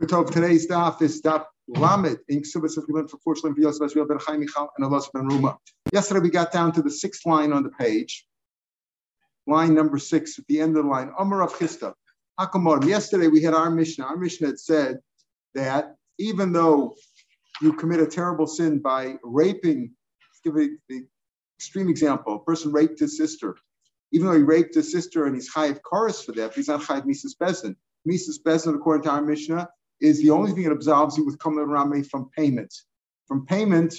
[0.00, 4.40] Today's daf is daf Lamed in Ksubas of Gilim for Forshlim Yosef Ashriel Ben Chaim
[4.40, 5.56] Michal and Allah Ben Ruma.
[5.92, 8.26] Yesterday we got down to the sixth line on the page,
[9.46, 11.12] line number six at the end of the line.
[11.18, 11.94] Amar of Chista.
[12.38, 12.84] Hakamor.
[12.84, 14.04] Yesterday we had our Mishnah.
[14.04, 14.98] Our Mishnah had said
[15.54, 16.96] that even though
[17.62, 19.92] you commit a terrible sin by raping,
[20.42, 21.06] give a, the
[21.56, 23.56] extreme example, a person raped his sister.
[24.12, 27.06] Even though he raped his sister and he's chayiv chorus for that, he's not chayiv
[27.06, 27.76] mises bezin.
[28.04, 29.68] Mises bezin, according to our Mishnah,
[30.04, 32.72] is the only thing that absolves you with Kamel Rame from payment.
[33.26, 33.94] From payment,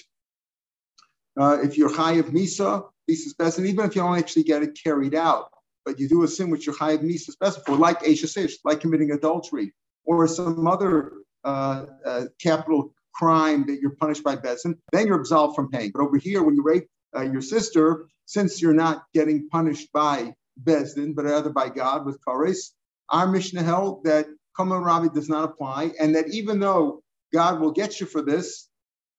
[1.39, 4.77] uh, if you're Chayiv Misa, Misa's best, and even if you don't actually get it
[4.81, 5.49] carried out,
[5.83, 9.11] but you do a sin which you're Chayiv Misa's best for, like Ashish, like committing
[9.11, 9.73] adultery,
[10.05, 15.55] or some other uh, uh, capital crime that you're punished by Bezin, then you're absolved
[15.55, 15.91] from paying.
[15.91, 20.33] But over here, when you rape uh, your sister, since you're not getting punished by
[20.63, 22.71] Bezdin, but rather by God with Kares,
[23.09, 27.03] our Mishnah held that Kamal Ravi does not apply, and that even though
[27.33, 28.69] God will get you for this,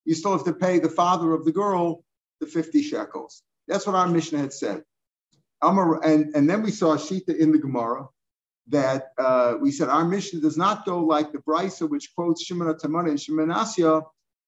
[0.04, 2.04] you still have to pay the father of the girl
[2.40, 3.42] the 50 shekels.
[3.68, 4.82] That's what our Mishnah had said.
[5.62, 8.06] and, and then we saw Shita in the Gemara
[8.68, 12.74] that uh, we said our Mishnah does not go like the Brisa, which quotes Shimon
[12.74, 14.02] Tamana and Shimon Asya,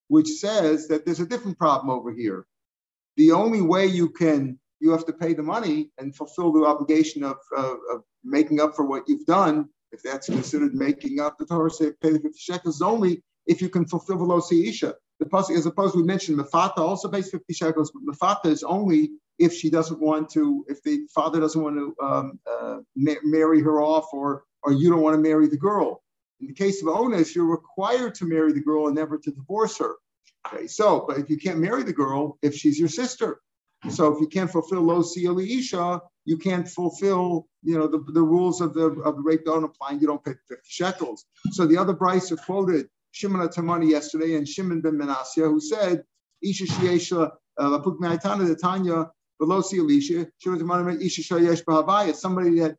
[0.07, 2.45] which says that there's a different problem over here.
[3.17, 7.23] The only way you can, you have to pay the money and fulfill the obligation
[7.23, 11.45] of, of, of making up for what you've done if that's considered making up the
[11.45, 14.95] Torah, say pay the 50 shekels only if you can fulfill the lo isha.
[15.19, 19.11] The pasuk, as opposed we mentioned, Mefata also pays 50 shekels, but Mefata is only
[19.37, 23.61] if she doesn't want to, if the father doesn't want to um, uh, ma- marry
[23.61, 26.03] her off, or or you don't want to marry the girl.
[26.39, 29.77] In the case of onus, you're required to marry the girl and never to divorce
[29.79, 29.95] her.
[30.47, 33.41] Okay, so but if you can't marry the girl, if she's your sister,
[33.89, 38.61] so if you can't fulfill lo isha, you can't fulfill, you know, the, the rules
[38.61, 41.25] of the of the rape don't apply, and you don't pay 50 shekels.
[41.49, 46.03] So the other Bryce quoted Shimon Tamani yesterday and Shimon ben Menasya, who said,
[46.43, 49.09] Isha Shiesha uh, Lapuk Me'aitana the Tanya
[49.41, 52.75] Velosi Elisha, Shimon Tamani Isha Shayesh Bahavaya, somebody that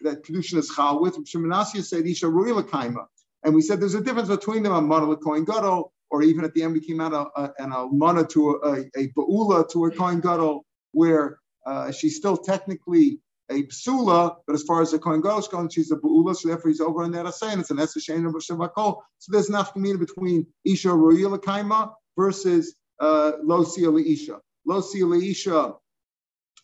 [0.00, 1.18] that Kedushin is chal with.
[1.28, 3.04] Shimon Menasya said Isha Ruila Kaima.
[3.44, 6.54] And we said there's a difference between them, a Mana Kohen Gadol, or even at
[6.54, 9.70] the end we came out a, a, and a Mana to a, a, a Ba'ula
[9.72, 13.20] to a Kohen Gadol, where uh, she's still technically
[13.50, 16.70] a psula, but as far as the Kohen goes, going, she's a bu'ula, so therefore
[16.70, 19.00] he's over on that asay, and it's an esashain of Shavakol.
[19.18, 24.40] So there's an afkamina between Isha Ru'ila Kaima versus uh, Lo Isha.
[24.66, 24.82] Lo
[25.12, 25.74] Isha,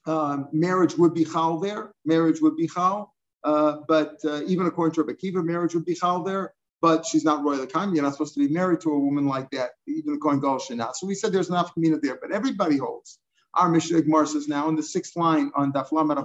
[0.06, 4.94] um, marriage would be chal there, marriage would be chal, uh, but uh, even according
[4.94, 7.94] to Rebbe Kiva, marriage would be chal there, but she's not royal Kaima.
[7.94, 10.78] You're not supposed to be married to a woman like that, even Kohen Gadol should
[10.78, 10.96] not.
[10.96, 13.18] So we said there's an afkamina there, but everybody holds
[13.54, 16.18] our Mishnah Gemara says now in the sixth line on Daf Lamed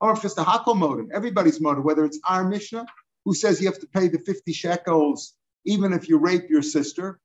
[0.00, 2.86] or if it's the Hakol modem, everybody's modem, whether it's our Mishnah
[3.24, 5.34] who says you have to pay the 50 shekels
[5.64, 7.20] even if you rape your sister,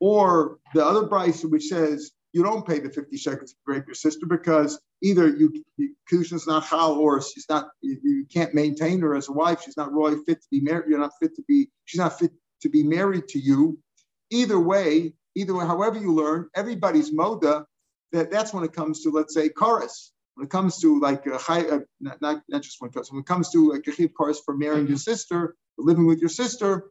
[0.00, 3.86] or the other Bryce which says you don't pay the 50 shekels if you rape
[3.86, 5.62] your sister because either you,
[6.10, 9.62] is not chal or she's not, you, you, can't maintain her as a wife.
[9.62, 10.88] She's not really fit to be married.
[10.88, 12.32] You're not fit to be, she's not fit
[12.62, 13.78] to be married to you.
[14.30, 17.64] Either way, either way, however you learn, everybody's moda
[18.12, 20.12] that, that's when it comes to, let's say, chorus.
[20.34, 21.38] When it comes to like uh,
[22.00, 24.86] not, not, not just one chorus, when it comes to like a chorus for marrying
[24.86, 26.90] your sister, living with your sister,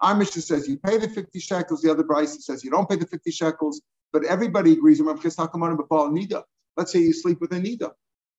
[0.00, 2.96] our Mishnah says you pay the 50 shekels, the other Bryce says you don't pay
[2.96, 3.80] the 50 shekels,
[4.12, 5.00] but everybody agrees.
[5.00, 7.92] Let's say you sleep with a Nida.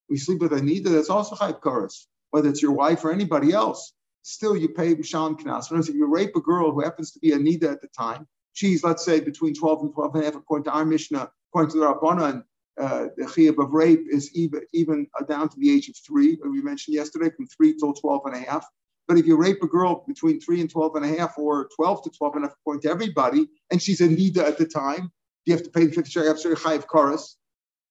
[0.10, 3.52] We sleep with a Nida, that's also high chorus, whether it's your wife or anybody
[3.52, 3.94] else.
[4.22, 5.72] Still, you pay B'Shalom Knas.
[5.90, 8.84] If you rape a girl who happens to be a Nida at the time, she's,
[8.84, 11.80] let's say, between 12 and 12 and a half, according to our Mishnah, according to
[11.80, 12.44] the Rabbanan,
[12.80, 16.62] uh, the chiyuv of rape is even, even down to the age of three, we
[16.62, 18.66] mentioned yesterday, from three till 12 and a half.
[19.08, 22.04] But if you rape a girl between three and 12 and a half, or 12
[22.04, 25.12] to 12 and a half, according to everybody, and she's a nida at the time,
[25.46, 27.38] you have to pay the 50 shekels after your chayiv chorus.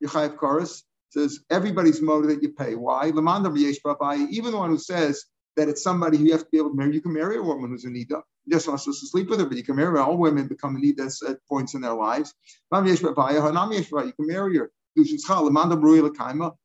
[0.00, 2.74] Your chayiv chorus says everybody's motive that you pay.
[2.74, 3.06] Why?
[3.08, 5.24] Even the one who says
[5.56, 7.42] that it's somebody who you have to be able to marry, you can marry a
[7.42, 8.20] woman who's a nida
[8.50, 9.98] just not supposed to sleep with her, but you can marry her.
[9.98, 12.34] All women become nidas at points in their lives.
[12.72, 14.70] You can marry her.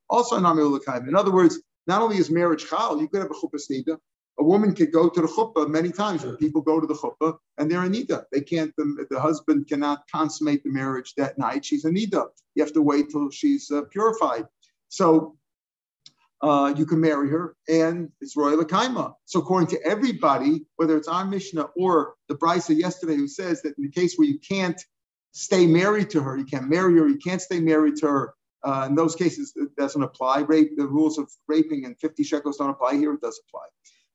[0.09, 0.45] Also, in
[1.15, 3.97] other words, not only is marriage chal, you could have a chuppah nida.
[4.39, 6.23] A woman could go to the chuppah many times.
[6.23, 8.73] When people go to the chuppah and they're a nida, they can't.
[8.77, 11.65] The, the, husband cannot consummate the marriage that night.
[11.65, 12.27] She's a nida.
[12.55, 14.45] You have to wait till she's uh, purified.
[14.89, 15.35] So
[16.43, 19.13] uh, you can marry her, and it's royal kaima.
[19.25, 23.77] So according to everybody, whether it's our Mishnah or the Brisa yesterday, who says that
[23.77, 24.81] in the case where you can't
[25.33, 28.33] stay married to her, you can't marry her, you can't stay married to her.
[28.63, 30.39] Uh, in those cases, it doesn't apply.
[30.41, 33.13] Rape, the rules of raping and 50 shekels don't apply here.
[33.13, 33.65] It does apply.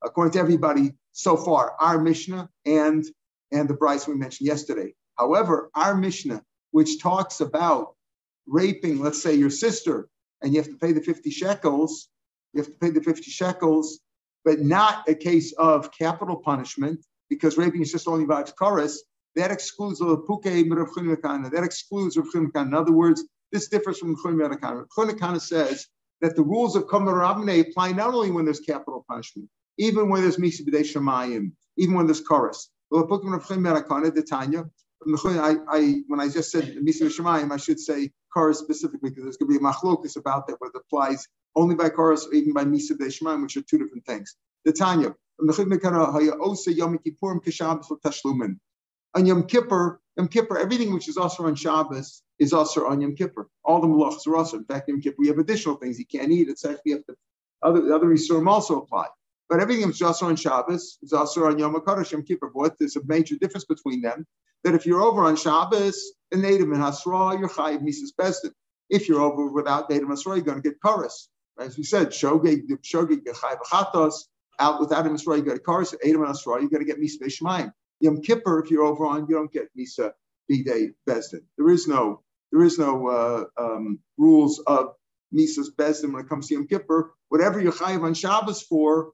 [0.04, 3.04] according to everybody so far, our Mishnah and
[3.52, 4.94] and the Bryce we mentioned yesterday.
[5.16, 6.42] However, our Mishnah,
[6.72, 7.94] which talks about
[8.46, 10.08] raping, let's say your sister,
[10.42, 12.08] and you have to pay the 50 shekels,
[12.56, 14.00] you have to pay the 50 shekels,
[14.44, 19.04] but not a case of capital punishment, because raping is just only about chorus,
[19.34, 25.42] that excludes the puke That excludes Rav In other words, this differs from Chunim Rav
[25.42, 25.86] says
[26.20, 29.48] that the rules of Kamar Rabne apply not only when there's capital punishment,
[29.78, 32.70] even when there's Misa B'dei Shemayim, even when there's chorus.
[32.90, 34.64] Well, the Tanya,
[35.14, 39.36] I, I, when I just said Misa Shemayim, I should say chorus specifically because there's
[39.36, 41.26] going to be a machlokus about that, whether it applies
[41.56, 44.36] only by chorus or even by Misa B'dei Shemayim, which are two different things.
[44.64, 45.14] The Tanya,
[49.16, 53.14] on Yom Kippur, Yom Kippur, everything which is also on Shabbos is also on Yom
[53.14, 53.48] Kippur.
[53.64, 54.58] All the malachs are also.
[54.58, 56.48] In fact, Yom Kippur, we have additional things you can't eat.
[56.48, 57.16] It's actually have to,
[57.62, 59.06] other other Yisurim also apply.
[59.48, 62.50] But everything is also on Shabbos is also on Yom Yom Kippur.
[62.54, 64.26] But there's a major difference between them.
[64.64, 68.52] That if you're over on Shabbos, the native in Hasra, you're chayiv Mises Besdin.
[68.88, 71.28] If you're over without native Hasra, you're going to get chorus.
[71.58, 74.14] As we said, shogeg, shogeg, chayiv chatos.
[74.58, 75.94] Out without a Hasra, you get a chorus.
[76.02, 77.70] Adam and Asra, you got to get Mises Shemaim.
[78.00, 80.12] Yom Kippur, if you're over on, you don't get Misa
[80.50, 81.42] Bidei Bezdin.
[81.56, 82.22] There is no
[82.52, 84.94] there is no uh, um, rules of
[85.32, 87.12] Misa's Bezdin when it comes to Yom Kippur.
[87.28, 89.12] Whatever you're chayiv on Shabbos for,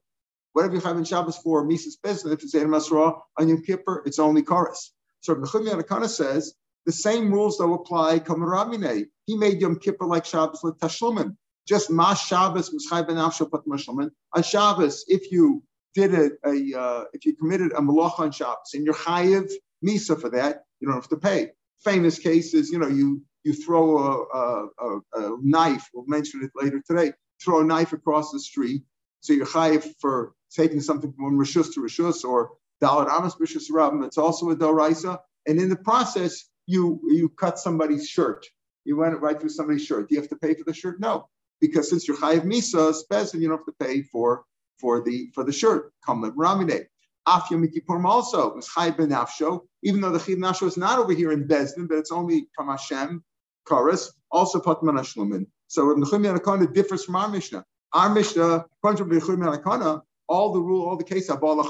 [0.53, 4.03] whatever you're chayiv on Shabbos for, Misa's Bezdin, if it's Eidim Asra, on Yom Kippur,
[4.05, 4.93] it's only chorus.
[5.21, 6.53] So Yanakana says
[6.85, 9.07] the same rules though apply Kamaramine.
[9.25, 11.35] He made Yom Kippur like Shabbos with Tashlumin.
[11.67, 15.63] Just Mas Shabbos Chayv Ben Pat On Shabbos, if you
[15.93, 19.49] did a, a uh, if you committed a malach on Shabbos and you're chayiv
[19.85, 21.51] misa for that, you don't have to pay.
[21.83, 25.89] Famous cases, you know, you you throw a, a, a, knife.
[25.93, 27.13] We'll mention it later today.
[27.43, 28.83] Throw a knife across the street,
[29.19, 32.51] so you're chayiv for taking something from rishus to rishus or
[32.81, 34.05] dalat amas rishus rabim.
[34.05, 38.45] It's also a doraisa, and in the process, you you cut somebody's shirt.
[38.85, 40.09] You went right through somebody's shirt.
[40.09, 40.99] Do you have to pay for the shirt?
[40.99, 41.29] No,
[41.63, 44.43] because since you're chayiv misa, spezin, you don't have to pay for
[44.81, 45.93] for the for the shirt.
[46.05, 46.85] Kamlev Ramide.
[47.25, 50.99] Af Yom Kippurim also was Chai Ben Nafsho, even though the Chai Nafsho is not
[50.99, 53.21] over here in Bezdin, but it's only Kamashem,
[53.65, 55.45] Chorus, also Patman Ashlumin.
[55.67, 57.63] So Rabbi Nechum Yanakana differs from our Mishnah.
[57.93, 61.61] Our Mishnah, according to Rabbi Nechum all the rule, all the case of all the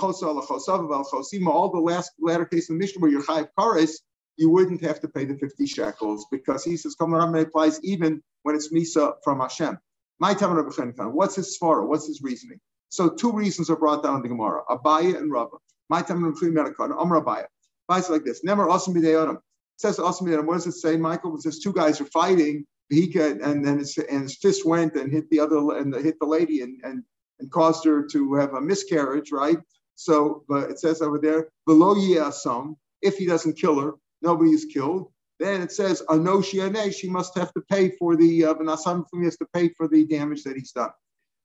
[1.79, 4.01] last latter case of the Mishnah where you're Chayiv Chorus,
[4.38, 8.56] you wouldn't have to pay the 50 shekels because he says Kamar applies even when
[8.56, 9.77] it's Misa from Hashem.
[10.19, 10.57] My time
[11.13, 11.88] What's his svara?
[11.88, 12.59] What's his reasoning?
[12.89, 15.57] So two reasons are brought down in the Gemara: Abaya and Rava.
[15.89, 16.94] My in Medical.
[16.94, 17.45] Amr Abaya.
[17.89, 18.41] Abaya like this.
[19.77, 20.00] Says.
[20.00, 21.36] What does it say, Michael?
[21.36, 22.65] It says two guys are fighting.
[22.91, 26.27] Could, and then his, and his fist went and hit the other and hit the
[26.27, 27.03] lady and and
[27.39, 29.57] and caused her to have a miscarriage, right?
[29.95, 34.65] So, but it says over there, below Yasam, if he doesn't kill her, nobody is
[34.65, 35.11] killed.
[35.39, 39.69] Then it says, Anoshiane, she must have to pay for the, uh, has to pay
[39.69, 40.91] for the damage that he's done.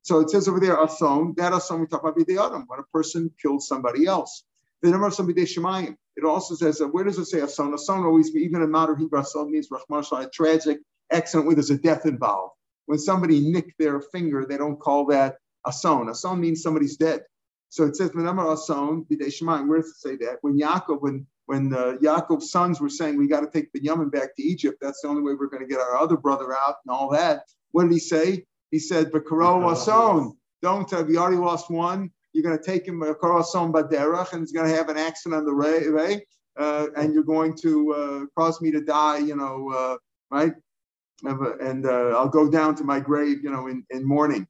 [0.03, 2.83] So it says over there, ason, that ason we talk about the adam, when a
[2.93, 4.43] person kills somebody else.
[4.81, 5.95] The number of somebody shemayim.
[6.15, 7.73] It also says, uh, where does it say ason?
[7.73, 10.79] Ason always, even in modern Hebrew, ason means rahman a tragic
[11.11, 12.53] accident where there's a death involved.
[12.85, 15.35] When somebody nicked their finger, they don't call that
[15.67, 16.09] ason.
[16.09, 17.23] Ason means somebody's dead.
[17.69, 19.67] So it says, Menamar Ason, Bidei Shemayim.
[19.67, 20.37] Where does it say that?
[20.41, 24.35] When Yaakov, when when uh, Yaakov's sons were saying, we got to take Benjamin back
[24.35, 26.95] to Egypt, that's the only way we're going to get our other brother out and
[26.95, 27.41] all that.
[27.71, 28.45] What did he say?
[28.69, 32.11] He said, Bekaro Wason, don't, uh, we already lost one.
[32.33, 35.39] You're going to take him, Bekaro Wason Baderach, and he's going to have an accident
[35.39, 36.21] on the way,
[36.59, 39.97] uh, and you're going to uh, cause me to die, you know, uh,
[40.29, 40.53] right?
[41.23, 44.45] And uh, I'll go down to my grave, you know, in, in mourning.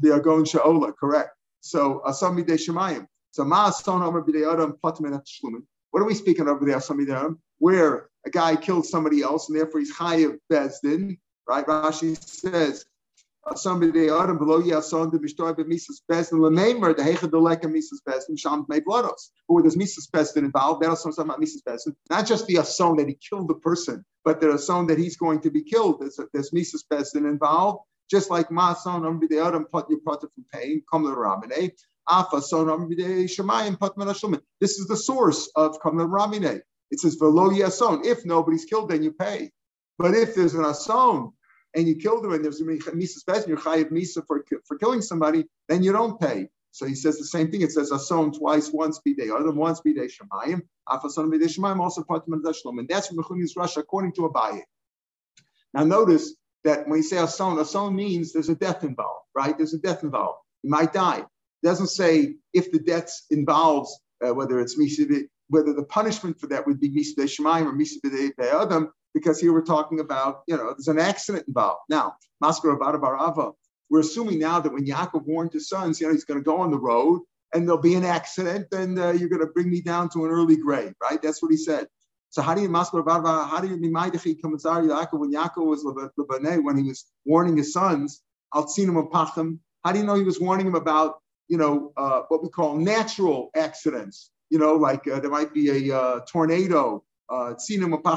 [0.00, 1.36] The Agon Sha'ola, correct.
[1.60, 3.06] So, Asami De Shemayim.
[3.36, 8.86] So, Ma Son Omer What are we speaking of there, De Where a guy killed
[8.86, 11.66] somebody else, and therefore he's high of Bezdin, right?
[11.66, 12.86] Rashi says,
[13.54, 17.66] somebody adam below yason the bishtoy be misas best and lememer the hege the leka
[17.66, 19.30] misas best and sham made blodos.
[19.48, 20.82] Who there's misas best involved?
[20.82, 21.90] There's some about misas best.
[22.08, 25.40] Not just the ason that he killed the person, but the ason that he's going
[25.42, 26.00] to be killed.
[26.00, 27.84] There's, there's misas best involved.
[28.10, 31.72] Just like mason um the adam put you put from pain, come to the ramine.
[32.08, 32.52] This
[34.78, 36.62] is the source of the ramine.
[36.90, 38.06] It says below yason.
[38.06, 39.50] If nobody's killed, then you pay.
[39.98, 41.32] But if there's an ason
[41.74, 45.02] and you killed him and there's a misas bezin, you're chayiv misa for, for killing
[45.02, 46.48] somebody, then you don't pay.
[46.70, 47.62] So he says the same thing.
[47.62, 51.46] It says ason twice, once be day, other once be day shemayim, afason be day
[51.46, 52.78] shemayim, also part of shlom.
[52.78, 54.62] And that's from Mechunis Russia, according to Abaye.
[55.74, 56.34] Now notice
[56.64, 59.56] that when you say ason, ason means there's a death involved, right?
[59.56, 60.38] There's a death involved.
[60.62, 61.24] You might die.
[61.66, 63.90] Doesn't say if the debts involves
[64.24, 64.76] uh, whether it's
[65.48, 69.62] whether the punishment for that would be Misa Shemaim or Misa Adam, because here we're
[69.76, 71.80] talking about, you know, there's an accident involved.
[71.88, 73.52] Now, Maskara Barava,
[73.90, 76.60] we're assuming now that when Yaakov warned his sons, you know, he's going to go
[76.60, 77.22] on the road
[77.54, 80.30] and there'll be an accident and uh, you're going to bring me down to an
[80.30, 81.20] early grave, right?
[81.22, 81.86] That's what he said.
[82.30, 86.62] So how do you Barava, how do you Mimaidachi Kamazar Yaakov when Yaakov was Lebaneh,
[86.62, 90.66] when he was warning his sons, Altsinim Pachim, how do you know he was warning
[90.66, 94.30] him about, you know, uh, what we call natural accidents?
[94.50, 97.54] You know, like uh, there might be a uh, tornado uh,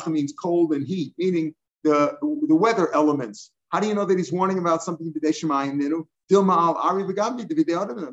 [0.08, 2.18] means cold and heat, meaning the,
[2.48, 3.52] the weather elements.
[3.70, 5.14] How do you know that he's warning about something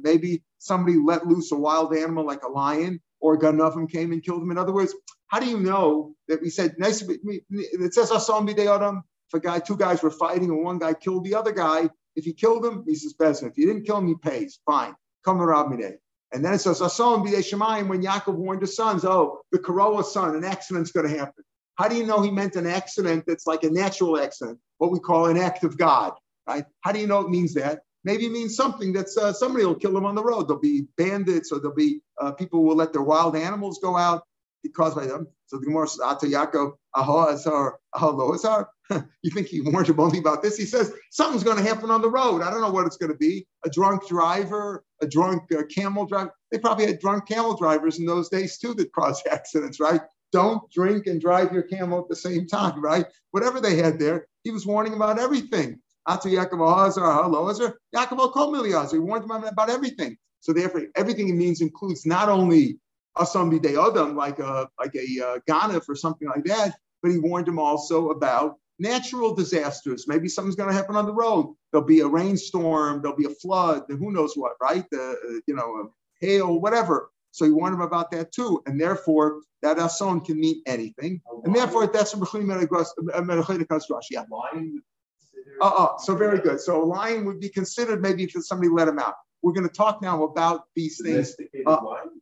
[0.03, 4.43] Maybe somebody let loose a wild animal like a lion, or Ganavim came and killed
[4.43, 4.51] him.
[4.51, 4.95] In other words,
[5.29, 7.03] how do you know that we said nice?
[7.03, 9.03] It says Asam Adam.
[9.29, 12.25] If a guy, two guys were fighting, and one guy killed the other guy, if
[12.25, 13.49] he killed him, he says Bezin.
[13.49, 14.61] If he didn't kill him, he pays.
[14.65, 14.95] Fine.
[15.27, 20.05] And then it says, Ason b'dei Shemayim, when Yaakov warned his sons, oh, the Karoa
[20.05, 21.45] son, an accident's going to happen.
[21.77, 24.99] How do you know he meant an accident that's like a natural accident, what we
[24.99, 26.13] call an act of God,
[26.47, 26.65] right?
[26.81, 27.81] How do you know it means that?
[28.05, 30.49] Maybe it means something that's uh, somebody will kill them on the road.
[30.49, 34.23] There'll be bandits or there'll be uh, people will let their wild animals go out
[34.75, 35.27] caused by them.
[35.47, 38.69] So the Gemara says, Ata Yaakov, Lo Azar.
[38.91, 40.57] You think he warned him only about this?
[40.57, 42.43] He says, something's going to happen on the road.
[42.43, 43.47] I don't know what it's going to be.
[43.65, 46.33] A drunk driver, a drunk uh, camel driver.
[46.51, 50.01] They probably had drunk camel drivers in those days too that caused accidents, right?
[50.33, 53.07] Don't drink and drive your camel at the same time, right?
[53.31, 55.81] Whatever they had there, he was warning about everything.
[56.07, 60.17] Ata Yaakov Azar, Aha Lo Azar, Yaakov Kol He warned him about everything.
[60.41, 62.79] So therefore, everything it means includes not only
[63.19, 66.75] Asam Adam, like a like a uh, or something like that.
[67.03, 70.07] But he warned him also about natural disasters.
[70.07, 71.55] Maybe something's going to happen on the road.
[71.73, 73.03] There'll be a rainstorm.
[73.03, 73.85] There'll be a flood.
[73.89, 74.53] Who knows what?
[74.61, 74.85] Right?
[74.91, 77.11] The you know hail, whatever.
[77.31, 81.55] So you warned him about that too, and therefore that ason can mean anything, and
[81.55, 82.17] therefore that's a
[84.11, 84.25] yeah.
[85.61, 86.61] Uh, uh, so very good.
[86.61, 89.15] So a lion would be considered maybe if somebody let him out.
[89.43, 91.35] We're going to talk now about these things.
[91.67, 91.71] Uh,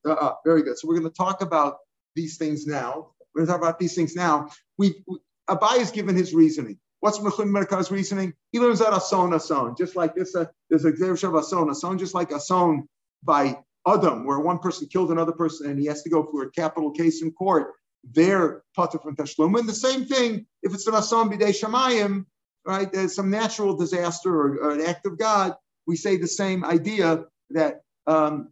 [0.04, 0.78] uh, uh, very good.
[0.78, 1.78] So we're going to talk about
[2.14, 3.10] these things now.
[3.34, 4.50] We're going to talk about these things now.
[4.78, 6.78] We, we Abai is given his reasoning.
[7.00, 8.32] What's Mechun Merkaz's reasoning?
[8.52, 10.34] He learns that Ason Ason, just like this.
[10.34, 12.88] Uh, there's a of Ason Ason, just like Ason
[13.22, 16.50] by Adam, where one person killed another person and he has to go for a
[16.50, 17.72] capital case in court.
[18.04, 19.58] They're putter from Tashlum.
[19.58, 22.24] And the same thing, if it's an Ason Bidei Shamayim,
[22.66, 22.90] right?
[22.90, 25.54] There's some natural disaster or, or, an act of God
[25.86, 28.50] we say the same idea that um,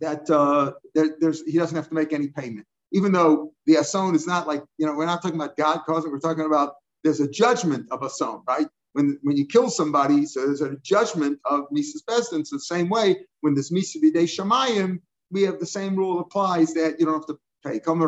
[0.00, 4.14] that uh, there, there's he doesn't have to make any payment, even though the ason
[4.14, 6.10] is not like you know we're not talking about God causing.
[6.10, 6.74] We're talking about
[7.04, 8.68] there's a judgment of ason, right?
[8.94, 13.18] When when you kill somebody, so there's a judgment of mises It's the same way
[13.42, 17.26] when there's misa b'dei shamayim, we have the same rule applies that you don't have
[17.26, 17.80] to pay.
[17.80, 18.00] Come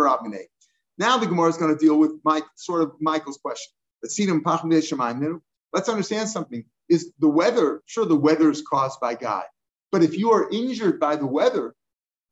[0.98, 3.72] Now the Gemara is going to deal with Mike, sort of Michael's question.
[5.72, 7.82] Let's understand something is the weather.
[7.86, 9.44] Sure, the weather is caused by God.
[9.90, 11.74] But if you are injured by the weather,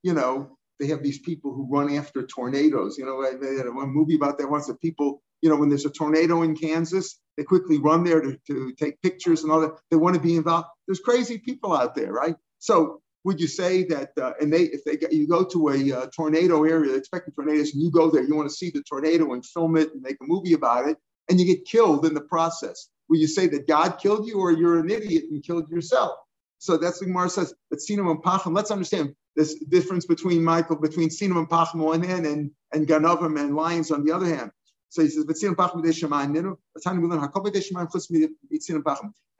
[0.02, 2.98] you know, they have these people who run after tornadoes.
[2.98, 4.66] You know, they had one movie about that once.
[4.66, 8.36] The people, you know, when there's a tornado in Kansas, they quickly run there to,
[8.46, 9.78] to take pictures and all that.
[9.90, 10.68] They want to be involved.
[10.86, 12.36] There's crazy people out there, right?
[12.58, 14.10] So would you say that?
[14.20, 17.72] Uh, and they, if they get, you go to a uh, tornado area, expecting tornadoes,
[17.72, 20.16] and you go there, you want to see the tornado and film it and make
[20.20, 22.88] a movie about it, and you get killed in the process.
[23.08, 26.18] Will you say that God killed you or you're an idiot and killed yourself?
[26.64, 27.52] So that's what Gemara says.
[27.68, 31.80] But Sinam and Pachim, let's understand this difference between Michael, between Sinam and Pachim on
[31.80, 34.50] one hand and, and Ganavim and lions on the other hand.
[34.88, 35.82] So he says, but Sinam Pachim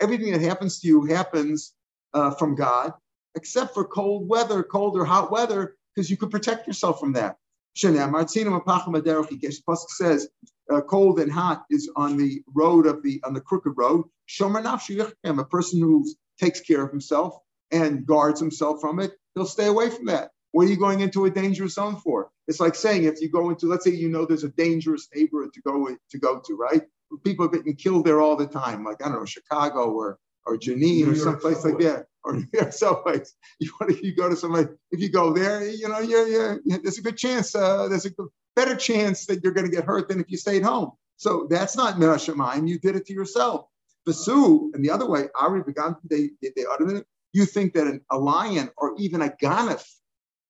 [0.00, 1.73] Everything that happens to you happens
[2.12, 2.93] uh, from God,
[3.35, 7.38] except for cold weather, cold or hot weather, because you could protect yourself from that.
[9.66, 10.28] Pasuk says,
[10.73, 14.04] uh, cold and hot is on the road of the on the crooked road.
[14.40, 16.06] A person who
[16.40, 17.37] takes care of himself
[17.71, 20.30] and guards himself from it, he'll stay away from that.
[20.52, 22.30] What are you going into a dangerous zone for?
[22.47, 25.52] It's like saying if you go into, let's say you know there's a dangerous neighborhood
[25.54, 26.83] to go to go to, right?
[27.25, 30.57] People are getting killed there all the time, like I don't know, Chicago or or
[30.57, 33.35] Jenin or someplace like that, or yeah, someplace.
[33.59, 34.69] You want to you go to somebody.
[34.91, 36.05] If you go there, you know,
[36.83, 37.55] there's a good chance.
[37.55, 38.11] Uh, there's a
[38.57, 40.93] better chance that you're going to get hurt than if you stayed home.
[41.17, 42.69] So that's not Mirashamayim.
[42.69, 43.67] You did it to yourself.
[44.05, 48.19] Basu, and the other way, Ari began they they uttered You think that an, a
[48.19, 49.85] lion or even a ganef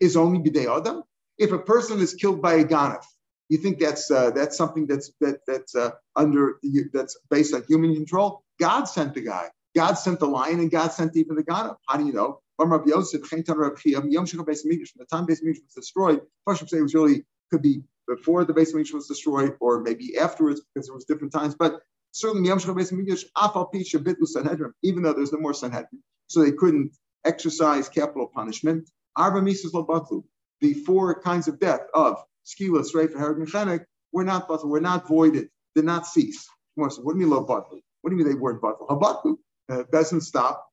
[0.00, 1.02] is only bidei adam?
[1.38, 3.04] If a person is killed by a ganef,
[3.48, 6.58] you think that's uh, that's something that's that that's uh, under
[6.92, 8.42] that's based on human control?
[8.58, 9.50] God sent the guy.
[9.76, 11.76] God sent the lion and God sent even the ganef.
[11.88, 12.40] How do you know?
[12.58, 16.68] Rabbi Yosef, Chen Tan Rabbi Chia, Yom from the time Beis Hamikdash was destroyed, Pashim
[16.68, 20.62] say it was really could be before the Beis Hamikdash was destroyed or maybe afterwards
[20.74, 21.56] because there was different times.
[21.56, 21.80] But
[22.12, 22.60] certainly Yom
[24.82, 26.92] even though there's no more Sanhedrin, so they couldn't
[27.24, 28.88] exercise capital punishment.
[29.18, 29.72] Mises
[30.60, 35.48] the four kinds of death of skila, strafe, and herod were not were not voided,
[35.74, 36.46] did not cease.
[36.76, 37.80] What do you mean lo batal?
[38.02, 39.43] What do you mean they weren't uh,
[39.92, 40.66] doesn't stop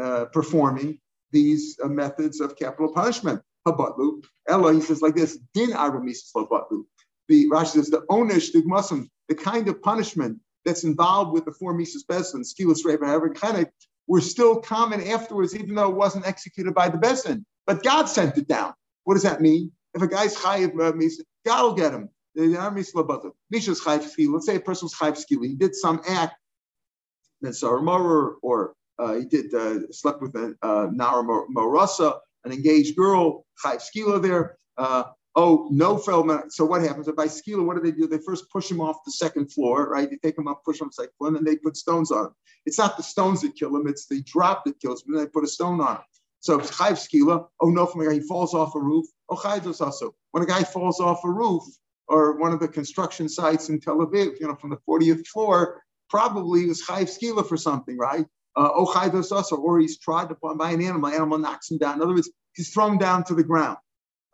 [0.00, 0.98] uh, performing
[1.32, 3.40] these uh, methods of capital punishment.
[3.66, 4.22] Habatlu.
[4.48, 6.84] Ella, he says like this, din aramisis lo batlu.
[7.28, 11.74] The Rashi says the onish digmasim, the kind of punishment that's involved with the four
[11.74, 13.70] Mises Besin, strafe, and herod mechanik,
[14.06, 17.44] were still common afterwards, even though it wasn't executed by the Besin.
[17.66, 18.72] But God sent it down.
[19.04, 19.72] What does that mean?
[19.94, 20.92] If a guy's chayiv uh,
[21.44, 22.08] God will get him.
[22.36, 24.26] Misha's chayiv ski.
[24.26, 25.36] Let's say a person's chayiv ski.
[25.40, 26.36] He did some act,
[27.52, 33.44] Sarah or uh, he did uh, slept with a uh, Nara Marasa, an engaged girl,
[33.64, 34.58] chayiv skila there.
[34.76, 35.04] Uh,
[35.36, 36.50] oh, no Feldman.
[36.50, 37.06] So what happens?
[37.06, 38.08] If By skila, what do they do?
[38.08, 40.10] They first push him off the second floor, right?
[40.10, 42.32] They take him up, push him second floor, and then they put stones on him.
[42.66, 45.30] It's not the stones that kill him, it's the drop that kills him, and they
[45.30, 46.02] put a stone on him.
[46.40, 47.46] So it's chayv skila.
[47.60, 49.06] Oh no, from a guy he falls off a roof.
[49.28, 50.14] Oh chayv also.
[50.32, 51.62] When a guy falls off a roof
[52.08, 55.82] or one of the construction sites in Tel Aviv, you know, from the 40th floor,
[56.08, 58.26] probably he was chayv skila for something, right?
[58.56, 61.10] Uh, oh chayv or he's trod upon by an animal.
[61.10, 61.96] Animal knocks him down.
[61.96, 63.78] In other words, he's thrown down to the ground.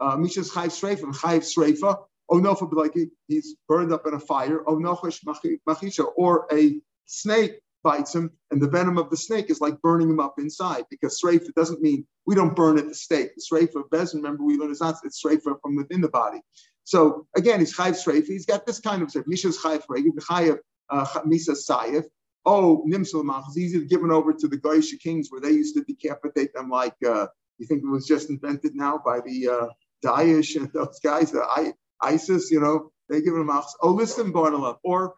[0.00, 2.04] Uh, Misha's chayv streifa, chayv streifa.
[2.31, 2.97] Oh no, for like
[3.28, 4.62] he's burned up in a fire.
[4.66, 9.61] Oh no, machisha, or a snake bites him, and the venom of the snake is
[9.61, 13.33] like burning him up inside because sreifa doesn't mean we don't burn at the stake.
[13.37, 16.40] The sreifa bezin, remember we learned it's not it's sreifa from within the body.
[16.85, 18.26] So again, he's chayiv sreifa.
[18.26, 19.26] He's got this kind of stuff.
[19.26, 20.59] Misha's chayiv regib,
[20.91, 22.05] chayiv uh, misa sayif.
[22.47, 26.53] Oh, nimsul is easy given over to the Goyish kings where they used to decapitate
[26.53, 27.26] them like uh,
[27.59, 29.67] you think it was just invented now by the uh,
[30.05, 33.75] Daesh and those guys, the I, ISIS, you know, they give them machs.
[33.83, 35.14] Oh, listen, Barnala, or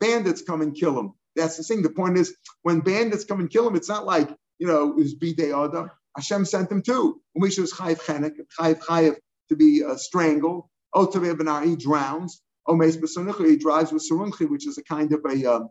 [0.00, 1.14] bandits come and kill them.
[1.34, 1.82] That's the thing.
[1.82, 4.96] The point is, when bandits come and kill him, it's not like, you know, it
[4.96, 5.90] was Bidei Adam.
[6.16, 7.20] Hashem sent him too.
[7.36, 9.16] Umisha was Chayiv Chenek, Chayiv Chayiv
[9.50, 10.64] to be uh, strangled.
[10.94, 12.40] Otave Benar, he drowns.
[12.68, 15.68] Omes he drives with Sarunchi, which is a kind of a um,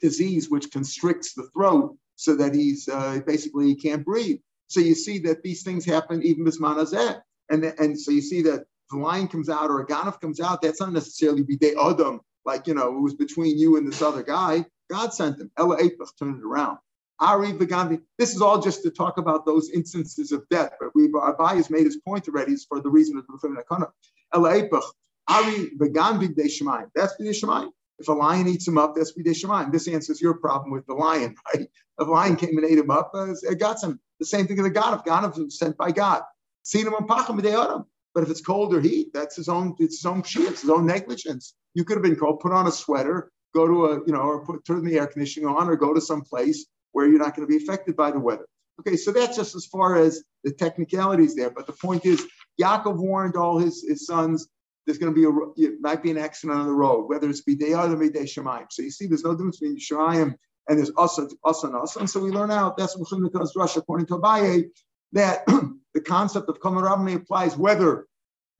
[0.00, 4.38] disease which constricts the throat so that he's uh, basically he can't breathe.
[4.68, 7.20] So you see that these things happen even Bisman Azeh.
[7.50, 10.60] And, and so you see that the lion comes out or a ganaf comes out,
[10.60, 14.22] that's not necessarily Bidei Adam, like, you know, it was between you and this other
[14.22, 14.64] guy.
[14.90, 15.50] God sent him.
[15.56, 16.78] Ella Apach turned it around.
[17.20, 18.00] Ari Vagandi.
[18.16, 21.68] This is all just to talk about those instances of death, but we Abai has
[21.68, 22.52] made his point already.
[22.52, 23.88] It's for the reason of the.
[24.32, 24.84] Ella Apach.
[25.28, 26.90] Ari Vagandi Shemayim.
[26.94, 27.70] That's B'dei Shemayim.
[27.98, 29.72] If a lion eats him up, that's B'dei Shemayim.
[29.72, 31.68] This answers your problem with the lion, right?
[31.98, 34.00] If a lion came and ate him up, uh, it got some.
[34.20, 34.98] The same thing with the God.
[34.98, 36.22] If God sent by God.
[36.64, 39.98] Seen him on Pacham B'dei But if it's cold or heat, that's his own, it's
[39.98, 41.54] his own shit, it's his own negligence.
[41.74, 42.40] You could have been cold.
[42.40, 45.48] put on a sweater, go to a, you know, or put turn the air conditioning
[45.48, 48.18] on, or go to some place where you're not going to be affected by the
[48.18, 48.46] weather.
[48.80, 51.50] Okay, so that's just as far as the technicalities there.
[51.50, 52.26] But the point is,
[52.60, 54.48] Yaakov warned all his, his sons
[54.88, 57.42] there's going to be a it might be an accident on the road, whether it's
[57.42, 58.64] bidei or bidei shemayim.
[58.70, 60.34] So you see, there's no difference between shemayim
[60.66, 61.96] and there's us, us and us.
[61.96, 63.08] And so we learn out that's what
[63.54, 64.70] Rush, according to Abaye,
[65.12, 65.44] that
[65.94, 68.06] the concept of kamarabni applies whether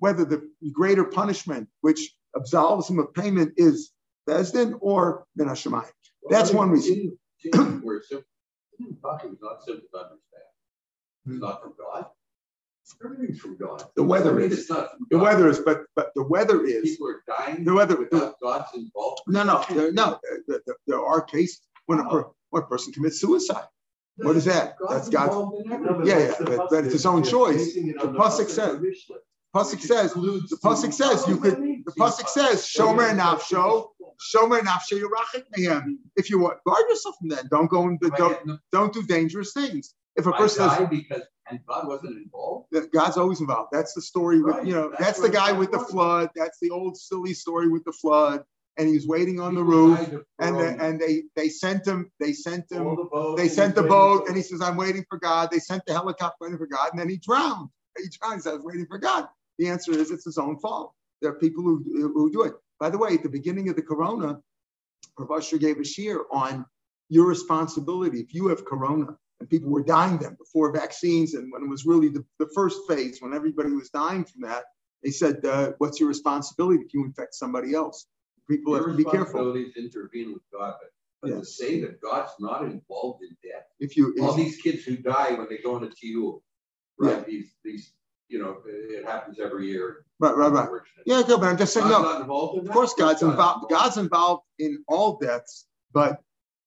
[0.00, 3.90] whether the greater punishment, which absolves him of payment, is
[4.28, 5.88] Bezdin or Hashemayim.
[6.28, 7.18] That's one reason.
[7.82, 8.26] worship,
[8.78, 9.22] not
[9.64, 10.20] simple to understand.
[11.26, 12.06] It's not from God.
[13.04, 13.84] Everything's from God.
[13.94, 14.66] The weather I mean, is.
[14.66, 15.20] the God.
[15.20, 16.82] weather is, but but the weather is.
[16.82, 17.64] People are dying.
[17.64, 19.28] The weather without God's involvement.
[19.28, 20.18] No, no, there, no.
[20.22, 23.66] There, there, there, are cases when a, per, when a person commits suicide.
[24.16, 24.78] What is that?
[24.78, 25.64] God's That's God's.
[26.04, 27.74] Yeah, yeah, but, but it's his own choice.
[27.74, 28.80] The pasuk says.
[29.54, 30.14] Pasuk says.
[30.14, 31.58] The pasuk says you could.
[31.88, 33.88] The pasuk says shomer nafsho
[34.34, 35.96] Shomer nafshe yerachik mehem.
[36.16, 37.48] If you want, guard yourself from that.
[37.50, 39.94] Don't go and don't, don't do dangerous things.
[40.16, 42.66] If a person does because and God wasn't involved.
[42.92, 43.70] God's always involved.
[43.72, 44.90] That's the story with you know.
[44.90, 46.28] That's, that's the guy with the flood.
[46.34, 48.42] That's the old silly story with the flood.
[48.76, 49.98] And he's waiting on the roof,
[50.38, 52.12] and the, and they they sent him.
[52.20, 52.84] They sent him.
[52.84, 55.94] The they sent the boat, and he says, "I'm waiting for God." They sent the
[55.94, 57.70] helicopter waiting for God, and then he drowned.
[57.96, 58.36] He drowned.
[58.36, 59.26] He says, "I was waiting for God."
[59.58, 60.94] The answer is, it's his own fault.
[61.20, 61.82] There are people who
[62.14, 62.54] who do it.
[62.78, 64.40] By the way, at the beginning of the corona,
[65.16, 66.64] Professor gave a shear on
[67.08, 68.20] your responsibility.
[68.20, 71.84] If you have corona and people were dying then before vaccines, and when it was
[71.86, 74.64] really the, the first phase, when everybody was dying from that,
[75.02, 78.06] they said, uh, What's your responsibility if you infect somebody else?
[78.48, 79.56] People your have to be careful.
[79.56, 80.74] intervene with God,
[81.22, 81.38] but Yeah.
[81.40, 84.96] to say that God's not involved in death, If you, all if- these kids who
[84.96, 86.40] die when they go into TU,
[86.98, 87.24] right?
[87.26, 87.92] These, these,
[88.28, 90.04] you know, it happens every year.
[90.20, 90.68] right, right, right.
[91.06, 93.70] Yeah, good, but I'm just saying, God's no, involved in of course God's not involved,
[93.70, 96.20] God's involved in all deaths, but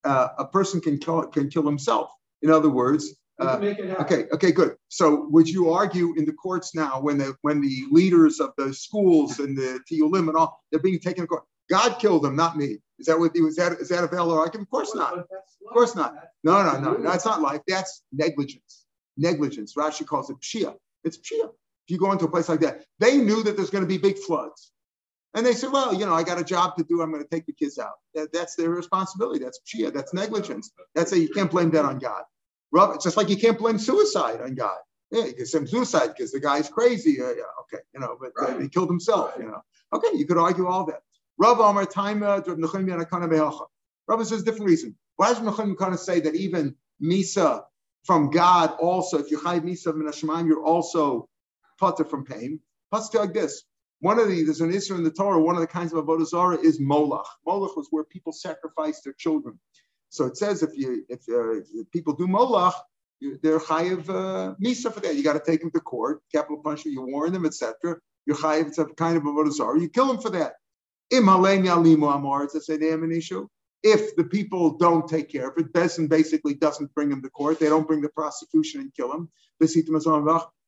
[0.04, 2.12] uh, a person can kill, can kill himself.
[2.42, 4.06] In other words, uh, can make it happen.
[4.06, 4.76] Okay, okay, good.
[4.90, 8.74] So would you argue in the courts now when the when the leaders of the
[8.74, 11.44] schools and the tiyulim and all they're being taken to court?
[11.70, 12.80] God killed them, not me.
[13.00, 14.68] Is that what was that is that a valid argument?
[14.68, 15.18] Of course not.
[15.18, 15.26] Of
[15.72, 16.16] course not.
[16.44, 17.62] No, no, no, no, it's not life.
[17.68, 18.86] That's negligence.
[19.18, 19.76] Negligence.
[19.76, 20.76] Rashi calls it pshia.
[21.04, 21.46] It's pshia.
[21.46, 23.98] If you go into a place like that, they knew that there's going to be
[23.98, 24.72] big floods.
[25.34, 27.02] And they said, well, you know, I got a job to do.
[27.02, 27.94] I'm going to take the kids out.
[28.14, 29.44] That, that's their responsibility.
[29.44, 29.94] That's pshia.
[29.94, 30.72] That's negligence.
[30.94, 32.24] That's a, you can't blame that on God.
[32.74, 34.78] It's just like you can't blame suicide on God.
[35.12, 37.22] Yeah, you can say suicide because the guy's crazy.
[37.22, 39.34] Uh, yeah, okay, you know, but uh, he killed himself.
[39.38, 39.62] You know,
[39.94, 41.02] okay, you could argue all that.
[41.38, 42.40] Rav Amar time uh,
[44.08, 44.96] Rabbi says different reason.
[45.18, 47.64] Why does Nechemia kind say that even Misa
[48.06, 51.30] from God also, if you hide Misa min Hashemayim, you're also
[51.80, 52.60] putter from pain.
[52.92, 53.64] Plus, like this.
[54.02, 55.42] One of the there's an issue in the Torah.
[55.42, 57.26] One of the kinds of avodah zarah is molach.
[57.48, 59.60] Molach was where people sacrifice their children.
[60.10, 62.74] So it says if you if, uh, if people do molach,
[63.20, 65.16] you- they're chayiv uh, misa for that.
[65.16, 66.94] You got to take them to court, capital punishment.
[66.96, 67.98] You warn them, etc.
[68.26, 68.68] You're chayiv.
[68.70, 69.80] It's a kind of avodah zarah.
[69.82, 70.54] You kill them for that.
[71.12, 72.46] Im halein yalimu amar.
[72.46, 73.48] It's a sedem an issue.
[73.84, 77.60] If the people don't take care of it, Besin basically doesn't bring him to court.
[77.60, 79.30] They don't bring the prosecution and kill him.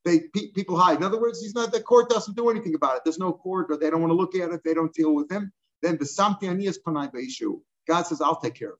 [0.05, 0.97] They pe- people hide.
[0.97, 3.03] In other words, he's not the court doesn't do anything about it.
[3.05, 4.61] There's no court, or they don't want to look at it.
[4.65, 5.51] They don't deal with him.
[5.81, 7.61] Then the samtianias panai issue.
[7.87, 8.79] God says, "I'll take care of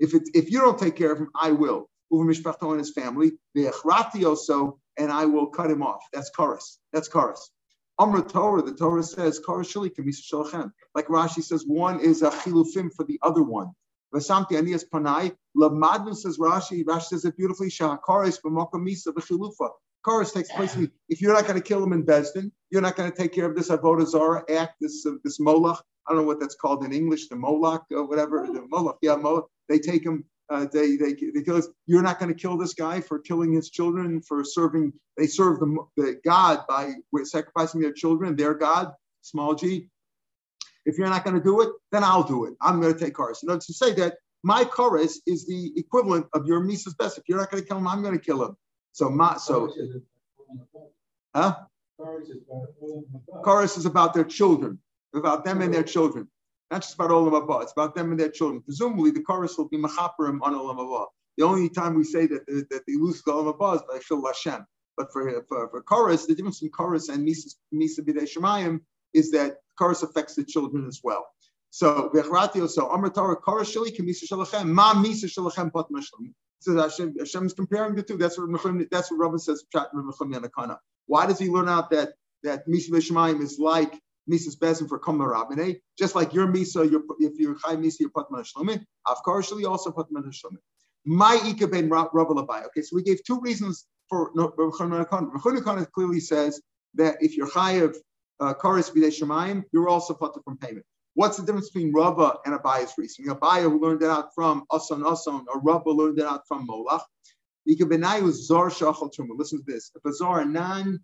[0.00, 0.06] it.
[0.06, 2.92] If it, if you don't take care of him, I will." Uva mishpachto and his
[2.92, 3.32] family,
[4.24, 6.02] also, and I will cut him off.
[6.12, 6.78] That's chorus.
[6.92, 7.50] That's chorus.
[7.98, 10.72] Amr Torah, the Torah says, chorus shali kamisa shalchem.
[10.94, 13.72] Like Rashi says, one is a chilufim for the other one.
[14.14, 15.34] Vasamti anias panai.
[15.56, 16.84] Lamadnu says Rashi.
[16.84, 17.70] Rashi says it beautifully.
[17.70, 19.70] Shah chorus b'mokom misa v'chilufa.
[20.04, 20.76] Chorus takes place.
[21.08, 23.46] If you're not going to kill him in Besdin, you're not going to take care
[23.46, 25.78] of this avodah zara act, this uh, this molach.
[26.06, 28.46] I don't know what that's called in English, the molach or whatever.
[28.46, 29.44] The molach, yeah, molach.
[29.68, 30.24] They take him.
[30.52, 31.68] Uh, they they they kill us.
[31.86, 34.92] You're not going to kill this guy for killing his children for serving.
[35.16, 36.92] They serve the the God by
[37.24, 39.88] sacrificing their children, their God, small g.
[40.84, 42.54] If you're not going to do it, then I'll do it.
[42.60, 43.42] I'm going to take chorus.
[43.42, 47.16] In other words, to say that my chorus is the equivalent of your misa's best.
[47.16, 48.56] If you're not going to kill him, I'm going to kill him.
[48.92, 49.72] So my so
[51.34, 51.56] huh?
[53.42, 54.80] Chorus is about their children,
[55.14, 56.28] about them and their children.
[56.72, 58.62] Not just about Olam Haba, it's about them and their children.
[58.62, 61.04] Presumably, the chorus will be Machaperim on Olam Haba.
[61.36, 63.98] The only time we say that, that they lose the Olam Haba is by
[64.32, 64.64] Shil.
[64.96, 68.80] But for, for, for chorus, the difference between chorus and Misa, B'dei Shemayim
[69.12, 71.26] is that chorus affects the children as well.
[71.68, 76.32] So, Vechratio, so Amr Torah, chorus Shali, Kamisa Shalachem, Ma Misa Shalachem Pat Mashlim.
[76.60, 78.16] So Hashem, Hashem is comparing the two.
[78.16, 79.62] That's what Mechum, that's what Rabbi says.
[81.06, 83.92] Why does he learn out that that Misa B'Shemayim is like
[84.30, 85.80] Misa's Bezin for Kama Rabbaneh?
[85.98, 88.86] Just like your Misa, your if you're Chai Misa, you're Patman.
[89.06, 90.58] Of course, Shali also Patman Shlomin.
[91.04, 92.66] My Ika ben Rabbi Labai.
[92.66, 95.92] Okay, so we gave two reasons for Mechum Yanakana.
[95.92, 96.60] clearly says
[96.94, 97.96] that if you're Chayav
[98.40, 100.84] uh, Karis B'Dei Shemayim, you're also Pater from payment.
[101.14, 103.34] What's the difference between Rava and Abaya's reasoning?
[103.34, 107.02] Abaya who learned it out from Asan Asan, or Rava learned it out from Molach.
[107.68, 109.36] Ikabenayu Zar Shachal Truma.
[109.36, 109.90] Listen to this.
[109.94, 111.00] If a Zar, a non,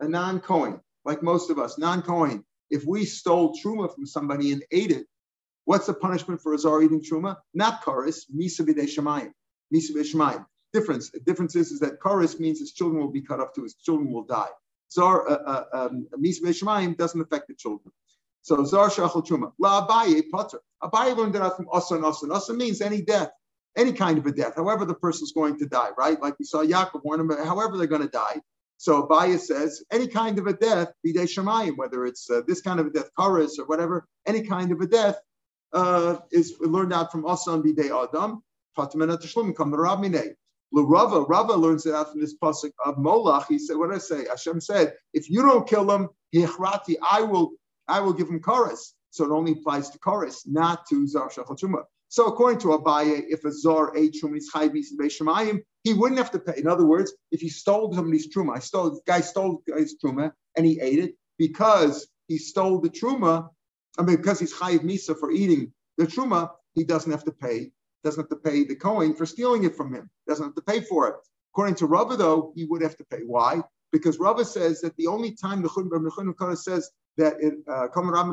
[0.00, 4.90] a non-coin, like most of us, non-coin, if we stole Truma from somebody and ate
[4.90, 5.06] it,
[5.64, 7.36] what's the punishment for a Zar eating Truma?
[7.54, 9.32] Not Karis, Misa Shemayim.
[9.74, 10.46] Misa.
[10.72, 11.10] Difference.
[11.10, 13.74] The difference is, is that Karis means his children will be cut off to his
[13.74, 14.48] children will die.
[14.90, 17.92] Zar, uh, uh, um, Misa B'Dei Shemayim doesn't affect the children.
[18.42, 19.52] So Zar Shachal Truma.
[19.58, 20.60] La Abaye Potter.
[20.82, 22.30] Abaye learned out from Asan Asan.
[22.30, 23.30] Asan means any death,
[23.76, 26.20] any kind of a death, however the person's going to die, right?
[26.20, 28.40] Like we saw Yaakov warn him, however they're going to die.
[28.78, 32.78] So Abaye says any kind of a death, bidei shemayim, whether it's uh, this kind
[32.78, 35.18] of a death, karis or whatever, any kind of a death
[35.72, 38.42] uh, is learned out from Asan bidei Adam.
[38.76, 40.34] Fatimena Tashlum come the.
[40.72, 43.46] Rava, Rava learns it out from this pasuk of Molach.
[43.48, 47.22] He said, "What did I say?" Hashem said, "If you don't kill him, Hichrati, I
[47.22, 47.52] will
[47.88, 48.94] I will give him chorus.
[49.10, 51.58] So it only applies to chorus, not to Zar Shachal
[52.10, 56.30] So according to Abaye, if a Zar ate Truma, he's Chayvis Shemayim, he wouldn't have
[56.32, 56.58] to pay.
[56.58, 60.32] In other words, if he stole somebody's Truma, I stole, the guy stole his Truma
[60.56, 63.48] and he ate it because he stole the Truma,
[63.98, 67.72] I mean, because he's Chayiv Misa for eating the Truma, he doesn't have to pay,
[68.04, 70.80] doesn't have to pay the Kohen for stealing it from him, doesn't have to pay
[70.80, 71.14] for it.
[71.52, 73.20] According to Rava, though, he would have to pay.
[73.26, 73.62] Why?
[73.92, 77.88] Because Rava says that the only time the Chun says that it, uh,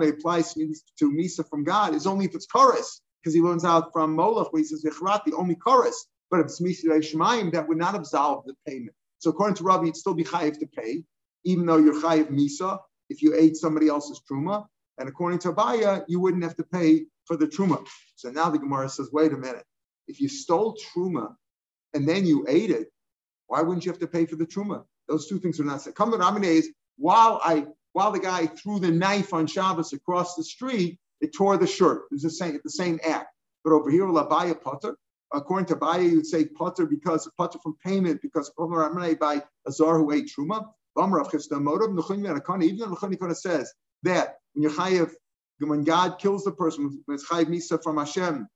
[0.08, 3.02] applies to Misa from God is only if it's chorus.
[3.26, 6.06] Because he learns out from Molech where he says the only chorus.
[6.30, 8.96] But Mishnah Shemaim, that would not absolve the payment.
[9.18, 11.04] So according to Rabbi, it'd still be chayiv to pay,
[11.44, 12.78] even though you're chayiv misa
[13.10, 14.68] if you ate somebody else's truma.
[15.00, 17.84] And according to Abaya, you wouldn't have to pay for the truma.
[18.16, 19.66] So now the Gemara says, wait a minute.
[20.08, 21.34] If you stole truma
[21.96, 22.92] and then you ate it,
[23.48, 24.84] why wouldn't you have to pay for the truma?
[25.08, 25.96] Those two things are not said.
[25.96, 31.00] Come is while I while the guy threw the knife on Shabbos across the street,
[31.22, 32.04] it tore the shirt.
[32.12, 33.28] It was the same, the same act.
[33.64, 34.98] But over here, Labaya Potter,
[35.34, 40.12] according to Baya, you would say Potter because Potter from payment, because by Azar who
[40.12, 40.66] ate Truma.
[40.98, 41.26] Even
[43.36, 43.74] says
[44.04, 45.12] that when you chayiv,
[45.60, 48.48] when God kills the person, when it's chayiv misa from Hashem,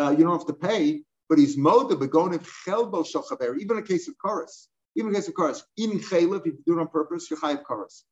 [0.00, 3.56] uh, you don't have to pay, but he's moda begonim chelbo shalchaber.
[3.60, 6.78] Even in case of chorus, even in case of chorus, eating chaylev, if you do
[6.78, 8.04] it on purpose, you chayiv chorus.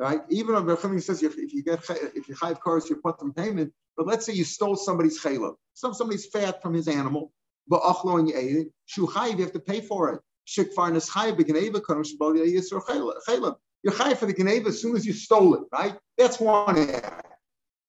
[0.00, 0.22] Right?
[0.30, 3.34] Even if Rechim says if, if you get if you chayiv chorus, you put them
[3.34, 3.70] payment.
[3.98, 7.32] But let's say you stole somebody's chaylev, some somebody's fat from his animal,
[7.68, 8.68] but achlo and you ate it.
[8.86, 10.20] Shu chayiv, you have to pay for it.
[10.48, 13.56] Shikfar chayiv begeneva kodim shabal yisur chaylev.
[13.82, 15.94] You're chayiv for the geneva as soon as you stole it, right?
[16.16, 17.26] That's one act.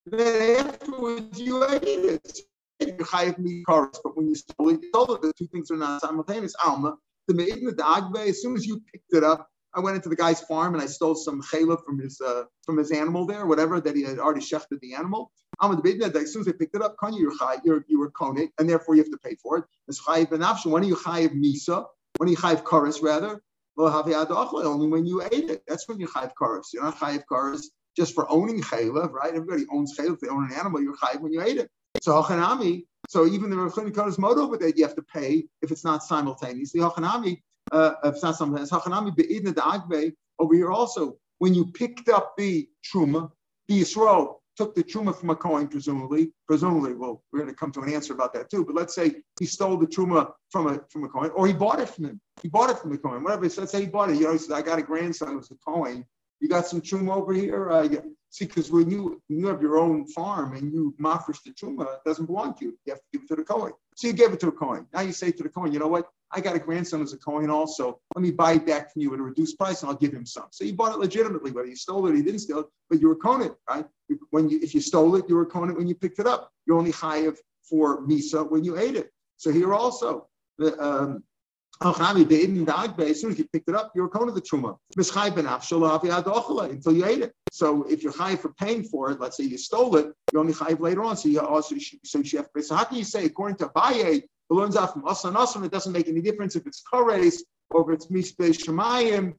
[0.05, 2.39] Then afterwards you ate it.
[2.81, 5.21] You're chayiv me chorus, but when you stole it, you stole it.
[5.21, 6.55] The two things are not simultaneous.
[6.61, 6.97] Alma,
[7.29, 10.15] the meidin the agbe, as soon as you picked it up, I went into the
[10.15, 13.79] guy's farm and I stole some chayla from his uh, from his animal there, whatever
[13.79, 15.31] that he had already shechted the animal.
[15.59, 17.31] I'm the that as soon as I picked it up, kan you
[17.63, 19.65] you're you were konik, and therefore you have to pay for it.
[19.87, 20.67] It's chayiv benafshu.
[20.67, 21.85] When are you chayiv misa?
[22.17, 23.41] When are you chayiv karis rather?
[23.77, 25.63] Only when you ate it.
[25.67, 26.73] That's when you chayiv karis.
[26.73, 27.63] You're not chayiv karis
[27.95, 29.33] just for owning chayla, right?
[29.33, 30.15] Everybody owns chayla.
[30.15, 31.69] If they own an animal, you're chayiv when you ate it.
[32.01, 32.85] So hachanami.
[33.07, 36.79] So even the Rechon Kodesh but you have to pay if it's not simultaneously.
[36.79, 37.93] Hachanami uh,
[40.39, 41.17] over here also.
[41.39, 43.31] When you picked up the truma,
[43.67, 46.31] the Yisrael took the truma from a coin, presumably.
[46.47, 48.65] Presumably, well, we're going to come to an answer about that too.
[48.65, 51.79] But let's say he stole the truma from a from a coin, or he bought
[51.79, 52.21] it from him.
[52.41, 53.23] He bought it from the coin.
[53.23, 53.47] Whatever.
[53.49, 54.17] So let's say he bought it.
[54.17, 56.05] You know, he said, "I got a grandson who's a coin.
[56.39, 57.87] You got some truma over here." Uh,
[58.31, 61.99] See, because when you you have your own farm and you mafresh the truma, it
[62.05, 62.79] doesn't belong to you.
[62.85, 63.73] You have to give it to the coin.
[63.95, 64.87] So you gave it to a coin.
[64.93, 66.07] Now you say to the coin, you know what?
[66.31, 67.99] I got a grandson as a coin also.
[68.15, 70.25] Let me buy it back from you at a reduced price and I'll give him
[70.25, 70.45] some.
[70.51, 73.01] So you bought it legitimately, whether you stole it or you didn't steal it, but
[73.01, 73.85] you were coin right?
[74.29, 76.51] When you if you stole it, you were coin when you picked it up.
[76.65, 79.11] You're only chayiv for misa when you ate it.
[79.35, 81.23] So here also, the um,
[81.83, 84.77] as soon as you picked it up, you're a of the truma.
[86.71, 87.33] Until you ate it.
[87.51, 90.53] So if you're high for paying for it, let's say you stole it, you're only
[90.53, 91.17] high later on.
[91.17, 92.49] So you also so you have.
[92.61, 95.55] So how can you say according to Baye, it learns out from us and us,
[95.55, 97.37] and it doesn't make any difference if it's Kares
[97.71, 99.33] or if it's Mispe Shemayim.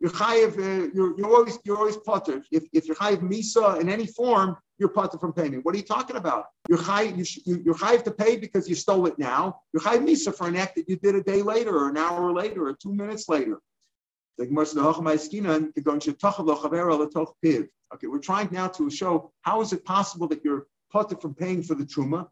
[0.00, 2.42] You're chayiv, uh, you're, you're always you're always potter.
[2.50, 5.64] If, if you're chayiv misa in any form, you're potter from payment.
[5.64, 6.46] What are you talking about?
[6.68, 9.60] You're chayiv you, you're chayiv to pay because you stole it now.
[9.72, 12.32] You're chayiv misa for an act that you did a day later, or an hour
[12.32, 13.60] later, or two minutes later.
[14.38, 14.48] Okay,
[18.06, 21.74] we're trying now to show how is it possible that you're potter from paying for
[21.74, 22.26] the truma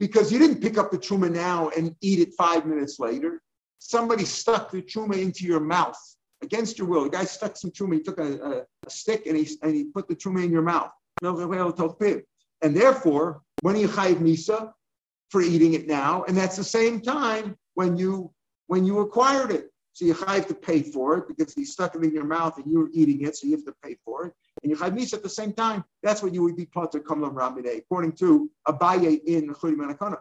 [0.00, 3.42] because you didn't pick up the truma now and eat it five minutes later.
[3.78, 5.98] Somebody stuck the truma into your mouth
[6.42, 7.04] against your will.
[7.04, 10.08] The guy stuck some truma, he took a, a, stick and he, and he put
[10.08, 10.90] the truma in your mouth.
[11.22, 14.72] And therefore, when you chayiv misa
[15.30, 18.32] for eating it now, and that's the same time when you
[18.66, 19.68] when you acquired it.
[19.94, 22.70] So you have to pay for it because he stuck it in your mouth and
[22.70, 24.32] you were eating it, so you have to pay for it.
[24.62, 25.84] And you have misa at the same time.
[26.02, 30.18] That's what you would be part of kamlam ramide, according to Abaye in Churi Manakana.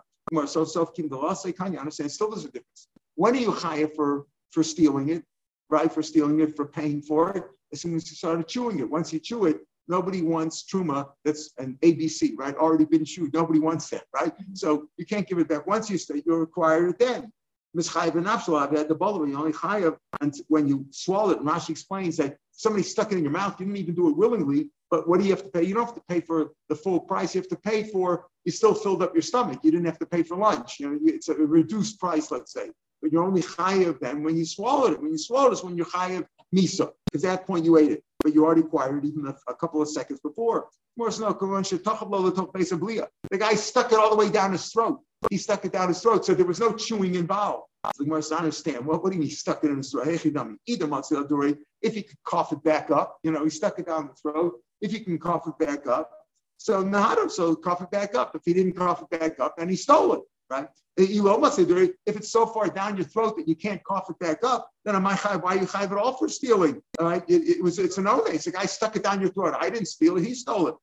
[0.48, 1.80] So self kim kanya.
[1.80, 2.12] Understand?
[2.12, 2.88] Still, there's a difference.
[3.16, 5.24] When are you chayiv for for stealing it?
[5.72, 8.90] Right, for stealing it, for paying for it, as soon as you started chewing it.
[8.90, 12.56] Once you chew it, nobody wants truma that's an ABC, right?
[12.56, 13.34] Already been chewed.
[13.34, 14.34] Nobody wants that, right?
[14.36, 14.54] Mm-hmm.
[14.54, 15.66] So you can't give it back.
[15.66, 17.32] Once you stay, you require it then.
[17.76, 21.48] Mischayev and Abshalab had the bottle, you only chayev, and when you swallow it, and
[21.48, 24.70] Rashi explains that somebody stuck it in your mouth, you didn't even do it willingly,
[24.90, 25.64] but what do you have to pay?
[25.64, 27.34] You don't have to pay for the full price.
[27.34, 29.60] You have to pay for, you still filled up your stomach.
[29.64, 30.82] You didn't have to pay for lunch.
[30.82, 32.72] You know, it's a reduced price, let's say
[33.02, 35.02] but you're only chayiv then when you swallowed it.
[35.02, 38.04] When you swallowed it when you're chayiv misa, because at that point you ate it,
[38.24, 40.68] but you already acquired it even a, a couple of seconds before.
[40.98, 41.08] The
[43.40, 45.00] guy stuck it all the way down his throat.
[45.30, 47.68] He stuck it down his throat, so there was no chewing involved.
[47.96, 48.86] So you must understand.
[48.86, 50.08] Well, what do you mean he stuck it in his throat?
[50.08, 50.24] If
[51.96, 54.60] he could cough it back up, you know, he stuck it down the throat.
[54.82, 56.12] If he can cough it back up.
[56.58, 58.36] So Nahado, so cough it back up.
[58.36, 60.68] If he didn't cough it back up, then he stole it right?
[60.98, 64.20] You almost say, if it's so far down your throat that you can't cough it
[64.20, 66.82] back up, then I'm I why you chayv it all for stealing?
[67.00, 68.34] All right, it, it was it's an only.
[68.34, 69.56] It's a guy stuck it down your throat.
[69.60, 70.76] I didn't steal it; he stole it.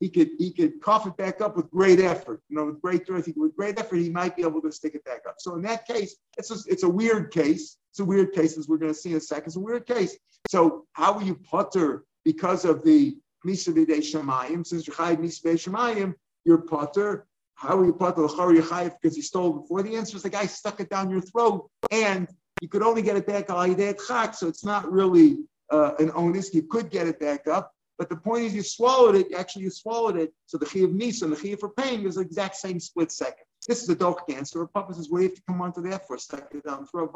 [0.00, 2.40] he could he could cough it back up with great effort.
[2.48, 5.04] You know, with great effort, with great effort, he might be able to stick it
[5.04, 5.36] back up.
[5.38, 7.76] So in that case, it's a, it's a weird case.
[7.90, 9.46] It's a weird case, as we're going to see in a second.
[9.46, 10.16] It's a weird case.
[10.46, 14.66] So how are you putter because of the misa b'dei shemayim?
[14.66, 16.14] Since you're chayiv misa b'dei shemayim,
[16.46, 17.26] you're putter.
[17.56, 19.82] How are you chayiv because he stole before?
[19.82, 22.28] The answer is the guy stuck it down your throat, and
[22.60, 24.34] you could only get it back al chak.
[24.34, 25.38] So it's not really
[25.70, 26.54] uh, an onus.
[26.54, 27.72] You could get it back up.
[27.98, 29.32] But the point is, you swallowed it.
[29.34, 30.34] Actually, you swallowed it.
[30.44, 33.10] So the chi of nisa and the chi for pain is the exact same split
[33.10, 33.44] second.
[33.66, 34.62] This is a dog answer.
[34.62, 36.18] A papa says, "Where do you have to come onto that for?
[36.18, 37.12] Stuck it down throat."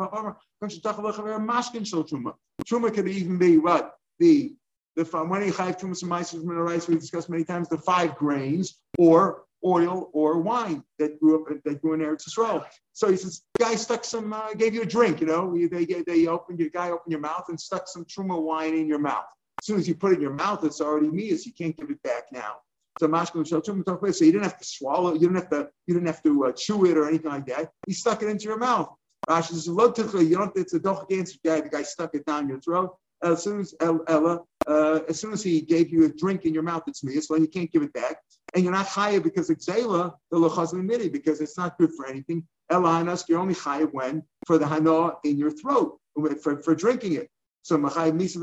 [2.66, 4.54] Truma could even be what the
[4.96, 9.44] the when have trumas and mice rice we discussed many times the five grains or
[9.64, 12.64] oil or wine that grew up that grew in Eretz Yisrael.
[12.92, 15.20] So he says, guy stuck some, uh, gave you a drink.
[15.20, 18.74] You know, they they opened your guy opened your mouth and stuck some truma wine
[18.74, 19.26] in your mouth.
[19.60, 21.44] As soon as you put it in your mouth, it's already mias.
[21.46, 22.56] You can't give it back now.
[22.96, 26.22] So mashkin so you didn't have to swallow, you didn't have to, you didn't have
[26.22, 27.70] to uh, chew it or anything like that.
[27.86, 28.90] He stuck it into your mouth.
[29.28, 30.56] Rashi says, you don't.
[30.56, 31.60] It's a doch against the guy.
[31.60, 32.96] The guy stuck it down your throat.
[33.22, 36.62] As soon as Ella, uh, as soon as he gave you a drink in your
[36.62, 37.20] mouth, it's me.
[37.20, 38.16] So you can't give it back,
[38.54, 42.06] and you're not chayav because it's zayla the lechazim midi because it's not good for
[42.06, 42.46] anything.
[42.70, 45.98] Us, you're only chayav when for the hana in your throat
[46.42, 47.28] for, for drinking it.
[47.62, 48.38] So Machai Misa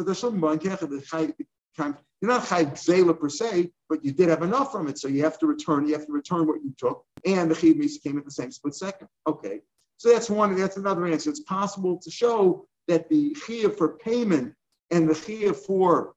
[2.22, 5.24] you're not Chai Gzela per se, but you did have enough from it, so you
[5.24, 5.88] have to return.
[5.88, 8.52] You have to return what you took, and the Chiv Misa came at the same
[8.52, 9.08] split second.
[9.28, 9.62] Okay,
[9.98, 10.56] so that's one.
[10.56, 11.30] That's another answer.
[11.30, 14.56] It's possible to show that the Chiv for payment
[14.92, 16.14] and the Chiv for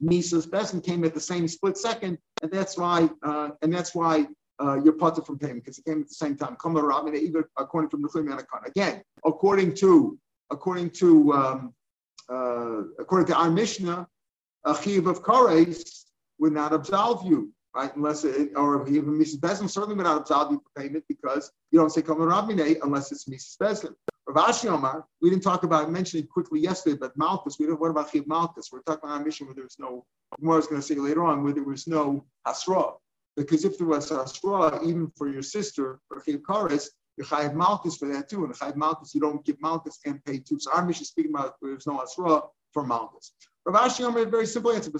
[0.00, 3.08] Misa's Besin came at the same split second, and that's why.
[3.22, 4.26] Uh, and that's why.
[4.60, 6.54] Uh, you're parted from payment because it came at the same time.
[6.54, 6.82] According
[7.90, 10.18] to the Again, according to
[10.50, 11.74] according to um,
[12.28, 14.08] uh, according to our Mishnah,
[14.64, 16.06] a chiv of kares
[16.40, 17.94] would not absolve you, right?
[17.94, 19.40] Unless it, or even Mrs.
[19.40, 23.12] Beslin certainly would not absolve you for payment because you don't say Kama Rabine unless
[23.12, 23.56] it's Mrs.
[23.58, 23.94] Beslin.
[24.26, 27.66] Rav Ashi Omar, we didn't talk about, I mentioned it quickly yesterday, but Malchus, we
[27.66, 28.70] don't, what about Chiv Malchus?
[28.72, 30.04] We're talking about our Mishnah where there was no,
[30.38, 32.94] Gemara was going to say later on, where there was no Hasra.
[33.36, 37.96] Because if there was Hasra, even for your sister, or Chiv Kares, you chayiv malchus
[37.96, 38.44] for that too.
[38.44, 40.58] And chayiv malchus, you don't give malchus and pay too.
[40.60, 43.32] So our Mishnah is speaking about there's no asra for malchus.
[43.64, 44.90] Rav Ashi a very simple answer.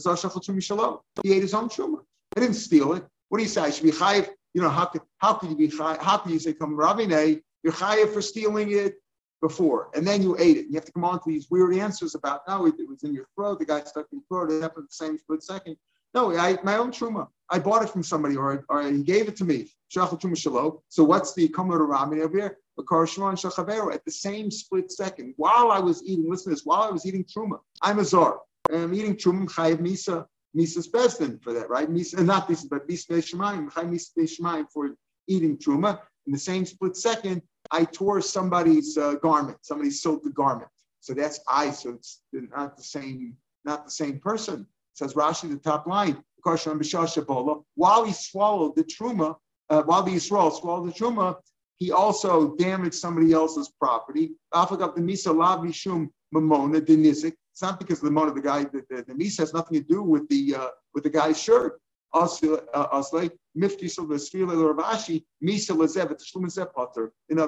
[1.22, 1.98] He ate his own truma.
[2.34, 3.04] He didn't steal it.
[3.28, 3.62] What do you say?
[3.62, 4.28] I should be chayiv.
[4.54, 5.98] You know how could how could you be chayiv?
[5.98, 7.42] How could you say come ravine?
[7.62, 8.94] You're chayiv for stealing it
[9.40, 10.64] before, and then you ate it.
[10.64, 13.14] And You have to come on to these weird answers about no, it, was in
[13.14, 13.58] your throat.
[13.58, 14.52] The guy stuck in your throat.
[14.52, 15.76] It happened the same split second.
[16.14, 17.28] No, I my own truma.
[17.50, 19.68] I bought it from somebody, or, or he gave it to me.
[19.90, 20.04] So
[21.04, 22.58] what's the kamar ramen over here?
[22.78, 27.06] At the same split second, while I was eating, listen to this, while I was
[27.06, 28.40] eating truma, I'm a czar.
[28.70, 31.90] I'm eating truma, chayiv misa, misa's bestin for that, right?
[31.90, 34.90] Misa, not this, but misa shemayim, chayiv misa shemayim for
[35.26, 36.00] eating truma.
[36.26, 39.58] In the same split second, I tore somebody's uh, garment.
[39.62, 40.70] Somebody sold the garment.
[41.00, 41.70] So that's I.
[41.70, 44.66] So it's not the same, not the same person
[44.98, 49.36] says Rashi, the top line, while he swallowed the truma,
[49.70, 51.36] uh, while the Yisrael swallowed the truma,
[51.76, 54.32] he also damaged somebody else's property.
[57.58, 59.84] It's not because of the mona, the guy, the, the, the misa has nothing to
[59.84, 61.80] do with the uh, with the guy's shirt.
[62.14, 62.38] In other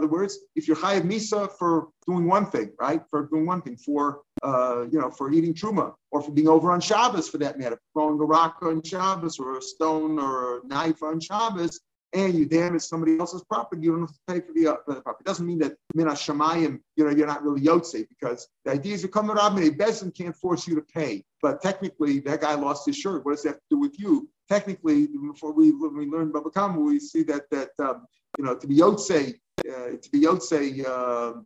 [0.09, 4.23] words, if you're chayav misa for doing one thing, right, for doing one thing, for
[4.43, 7.79] uh, you know, for eating truma, or for being over on Shabbos, for that matter,
[7.93, 11.79] throwing a rock on Shabbos, or a stone, or a knife on Shabbos,
[12.13, 15.21] and you damage somebody else's property, you don't have to pay for the, uh, property.
[15.21, 18.95] It doesn't mean that mina shamayim, you know, you're not really yotze because the idea
[18.95, 22.55] is you come to Rabbi Bezin can't force you to pay, but technically that guy
[22.55, 23.25] lost his shirt.
[23.25, 24.29] What does that have to do with you?
[24.49, 28.57] Technically, before we when we learn Baba Kama, we see that that um, you know
[28.57, 31.41] to be yotze, uh, to be yotze, uh,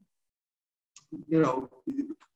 [1.28, 1.68] you know,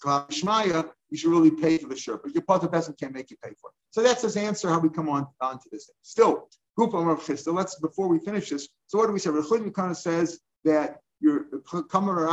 [0.05, 3.31] Shmaya, you should really pay for the shirt, but your part of Bezin can't make
[3.31, 3.77] you pay for it.
[3.91, 4.69] So that's his answer.
[4.69, 5.97] How we come on onto this thing.
[6.03, 8.69] Still, So let's before we finish this.
[8.87, 9.31] So what do we say?
[9.31, 11.47] Rechud of says that your
[11.91, 12.29] Kamar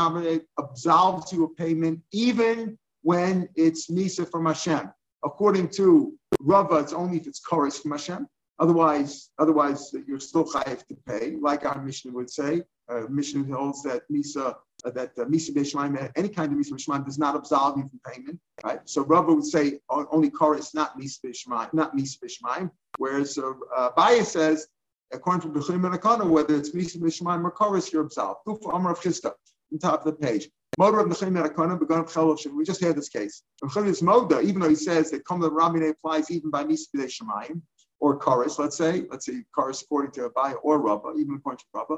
[0.60, 4.91] absolves you of payment even when it's Misa from Hashem.
[5.24, 8.28] According to Rava, it's only if it's chorus from Hashem.
[8.60, 12.62] Otherwise, otherwise you're still chayiv to pay, like our Mishnah would say.
[12.88, 14.56] Uh, Mishnah holds that Misa
[14.86, 18.00] uh, that uh, Misa B'Shemaim, any kind of Misa B'Shemaim does not absolve you from
[18.14, 18.80] payment, right?
[18.86, 22.70] So Rava would say only chorus, not Misa B'Shemaim, not Misa B'Shemaim.
[22.98, 24.68] Whereas uh, uh, Baya says,
[25.12, 28.40] according to Bechim and Akana, whether it's Misa B'Shemaim or chorus, you're absolved.
[28.46, 29.34] Kufa Amar of Chista,
[29.72, 30.50] on top of the page.
[30.78, 32.46] Motor of and Akana, begun of Chelosh.
[32.48, 33.44] We just had this case.
[33.64, 37.62] is Moda, even though he says that Kamla Ramine applies even by Misa B'Shemaim,
[38.00, 41.66] or Karis, let's say, let's say Karis according to Abai or Rabba, even according to
[41.74, 41.98] Rabba,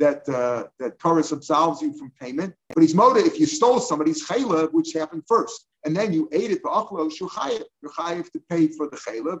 [0.00, 2.54] that uh, that Karis absolves you from payment.
[2.74, 6.50] But he's moda if you stole somebody's chaylev, which happened first, and then you ate
[6.50, 9.40] it, you're chayiv to pay for the chaylev.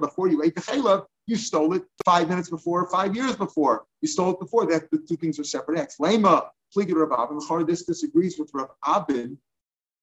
[0.00, 3.84] Before you ate the chaylev, you stole it five minutes before, five years before.
[4.00, 4.64] You stole it before.
[4.66, 5.98] That the two things are separate acts.
[5.98, 7.66] Lema, Rav Abin.
[7.66, 9.36] This disagrees with Rav Abin.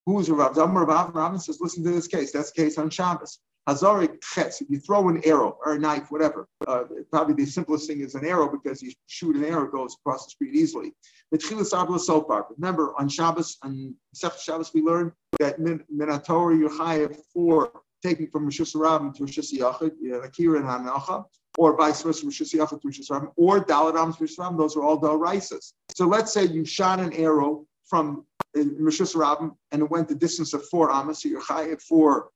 [0.05, 0.55] Who's Rav?
[0.55, 2.31] Rav Abin says, listen to this case.
[2.31, 3.39] That's the case on Shabbos.
[3.67, 8.01] Hazarik ches, you throw an arrow or a knife, whatever, uh, probably the simplest thing
[8.01, 10.93] is an arrow because you shoot an arrow, it goes across the street easily.
[11.31, 17.71] Remember, on Shabbos, on Sech Shabbos, we learned that Minatori Yochayev for
[18.03, 21.25] taking from Rosh Hashanah to Rosh Hashanah, Akira and Hanacha,
[21.57, 25.01] or vice versa, Rosh Hashanah to Rosh Hashanah, or Daladam to Rosh those are all
[25.01, 25.73] Dalarisas.
[25.95, 30.15] So let's say you shot an arrow from uh, Rosh Hashanah and it went the
[30.15, 32.29] distance of four amas, so you're chayev for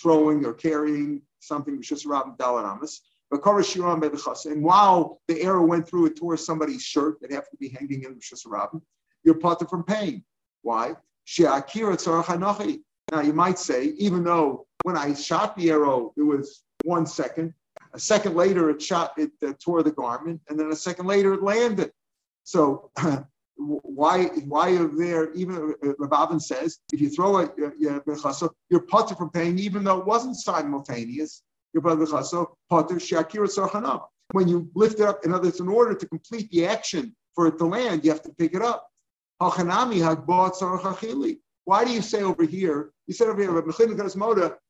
[0.00, 3.00] throwing or carrying something, Rosh Hashanah, Dalaramas.
[3.30, 8.04] And while the arrow went through it tore somebody's shirt that happened to be hanging
[8.04, 8.80] in Hashanah,
[9.24, 10.24] you're potter from pain.
[10.62, 10.94] Why?
[13.12, 17.52] Now you might say, even though when I shot the arrow, it was one second.
[17.92, 21.34] A second later, it shot, it uh, tore the garment, and then a second later,
[21.34, 21.90] it landed.
[22.44, 22.90] So
[23.56, 29.14] why why are there even uh, Rabban says if you throw a bechasa you're potter
[29.14, 31.42] from paying even though it wasn't simultaneous.
[31.72, 34.02] You're bechasa potter shakir sarchanam
[34.32, 37.46] when you lift it up in other words in order to complete the action for
[37.46, 38.88] it to land you have to pick it up.
[39.38, 39.54] Why
[41.84, 43.58] do you say over here you said over here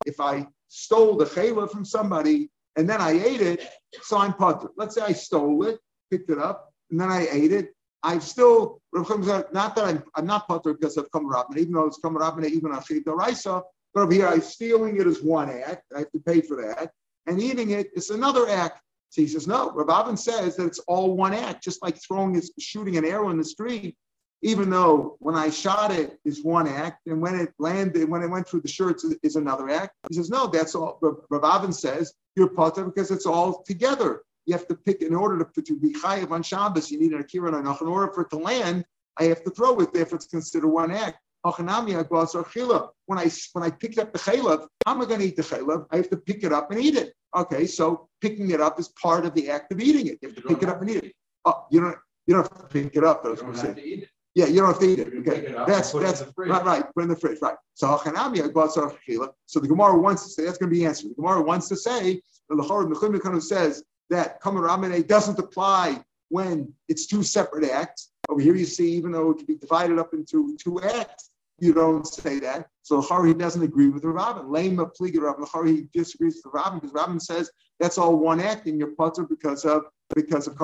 [0.06, 3.68] if I stole the chayla from somebody and then I ate it
[4.02, 4.68] so I'm potter.
[4.76, 5.80] Let's say I stole it
[6.10, 10.46] picked it up and then I ate it I've still not that I'm, I'm not
[10.46, 13.62] putter because of Kamarabna, even though it's Kamarabna, even on Shita Raisa,
[13.94, 15.84] but over here I'm stealing it as one act.
[15.94, 16.92] I have to pay for that.
[17.26, 18.80] And eating it is another act.
[19.08, 22.52] So he says, no, Rabban says that it's all one act, just like throwing is
[22.58, 23.96] shooting an arrow in the street.
[24.42, 28.28] Even though when I shot it is one act, and when it landed, when it
[28.28, 29.94] went through the shirts is another act.
[30.10, 30.98] He says, no, that's all.
[31.32, 35.62] Rabban says you're putter because it's all together you have to pick in order to,
[35.62, 36.90] to be chayiv on Shabbos.
[36.90, 38.84] You need an akira and In order for it to land,
[39.18, 39.92] I have to throw it.
[39.92, 41.18] Therefore, it's considered one act.
[41.42, 45.42] When I when I picked up the chaylev, how am I going to eat the
[45.42, 45.86] chaylev?
[45.92, 47.12] I have to pick it up and eat it.
[47.36, 50.18] Okay, so picking it up is part of the act of eating it.
[50.22, 51.12] You have to pick it up and eat it.
[51.44, 53.24] Oh, you don't you don't have to pick it up.
[53.24, 54.06] I'm saying.
[54.34, 55.14] Yeah, you don't have to eat it.
[55.20, 56.84] Okay, that's that's right, right.
[56.94, 57.56] Put in the fridge, right?
[57.74, 61.10] So So the Gemara wants to say that's going to be answered.
[61.10, 64.68] The Gemara wants to say the Lachor says that Kamar
[65.02, 68.10] doesn't apply when it's two separate acts.
[68.28, 72.06] Over here, you see, even though it be divided up into two acts, you don't
[72.06, 72.68] say that.
[72.82, 74.46] So Hari doesn't agree with the Rabbin.
[74.46, 75.46] Lema pliga Rabbin.
[75.46, 77.50] Hari disagrees with the Rabbin because Rabbin says
[77.80, 79.84] that's all one act in your putter because of
[80.14, 80.56] because of.
[80.56, 80.60] So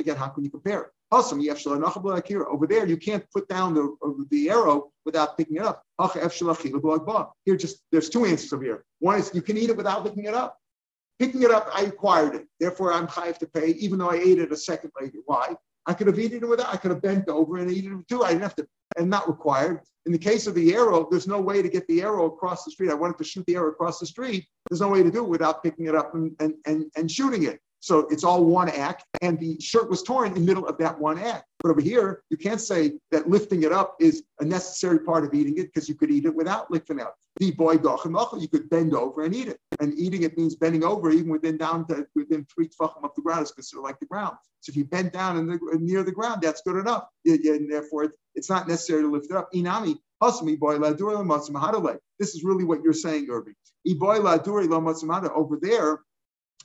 [0.00, 0.88] again, how can you compare it?
[1.12, 3.96] Over there, you can't put down the,
[4.30, 5.84] the arrow without picking it up.
[7.44, 8.84] Here, just there's two answers over here.
[8.98, 10.58] One is you can eat it without picking it up.
[11.18, 12.46] Picking it up, I acquired it.
[12.60, 15.18] Therefore, I'm chayiv to pay, even though I ate it a second later.
[15.24, 15.54] Why?
[15.86, 16.72] I could have eaten it without.
[16.72, 18.22] I could have bent over and eaten it too.
[18.22, 18.66] I didn't have to,
[18.98, 19.80] and not required.
[20.04, 22.70] In the case of the arrow, there's no way to get the arrow across the
[22.70, 22.90] street.
[22.90, 24.46] I wanted to shoot the arrow across the street.
[24.68, 27.44] There's no way to do it without picking it up and, and, and, and shooting
[27.44, 27.60] it.
[27.80, 30.98] So it's all one act, and the shirt was torn in the middle of that
[30.98, 31.44] one act.
[31.62, 35.34] But over here, you can't say that lifting it up is a necessary part of
[35.34, 37.16] eating it because you could eat it without lifting it up.
[37.38, 37.74] The boy
[38.38, 39.60] you could bend over and eat it.
[39.80, 43.22] And eating it means bending over, even within down to within three tefachim of the
[43.22, 44.36] ground is considered like the ground.
[44.60, 47.04] So if you bend down and near the ground, that's good enough.
[47.26, 49.52] And therefore, it's not necessary to lift it up.
[49.52, 49.98] Inami,
[50.58, 50.78] boy
[52.18, 53.54] this is really what you're saying, Irving.
[55.34, 56.00] Over there,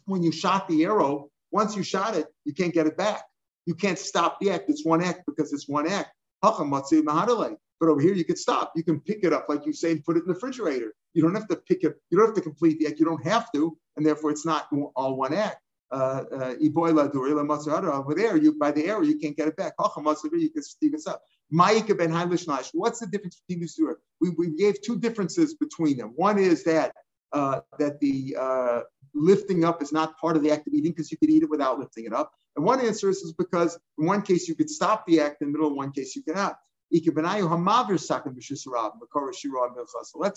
[0.05, 3.23] when you shot the arrow, once you shot it, you can't get it back.
[3.65, 4.69] You can't stop the act.
[4.69, 6.11] It's one act because it's one act.
[6.41, 8.73] But over here, you can stop.
[8.75, 10.93] You can pick it up, like you say, and put it in the refrigerator.
[11.13, 11.95] You don't have to pick it.
[12.09, 12.99] You don't have to complete the act.
[12.99, 15.57] You don't have to, and therefore it's not all one act.
[15.91, 19.73] Uh, uh, over there, you by the arrow, you can't get it back.
[19.77, 19.89] You
[20.29, 21.21] can, you can stop.
[21.49, 23.95] What's the difference between these two?
[24.21, 26.13] We, we gave two differences between them.
[26.15, 26.93] One is that
[27.33, 28.81] uh, that the uh,
[29.13, 31.49] lifting up is not part of the act of eating because you could eat it
[31.49, 32.33] without lifting it up.
[32.55, 35.47] And one answer is, is because in one case you could stop the act in
[35.47, 36.57] the middle, in one case you cannot.
[36.93, 37.05] Let's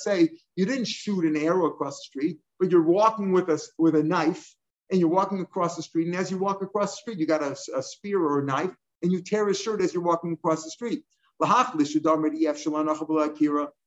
[0.05, 3.97] say you didn't shoot an arrow across the street, but you're walking with a, with
[3.97, 4.55] a knife
[4.91, 6.07] and you're walking across the street.
[6.07, 8.71] And as you walk across the street, you got a, a spear or a knife
[9.03, 11.03] and you tear his shirt as you're walking across the street.
[11.41, 11.47] The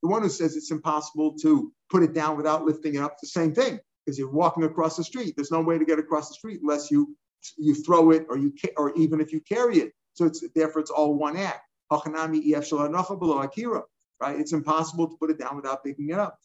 [0.02, 3.54] one who says it's impossible to put it down without lifting it up, the same
[3.54, 5.36] thing, because you're walking across the street.
[5.36, 7.16] There's no way to get across the street unless you
[7.58, 9.94] you throw it or you or even if you carry it.
[10.16, 11.62] So it's therefore it's all one act.
[11.90, 12.02] Right?
[14.40, 16.38] It's impossible to put it down without picking it up.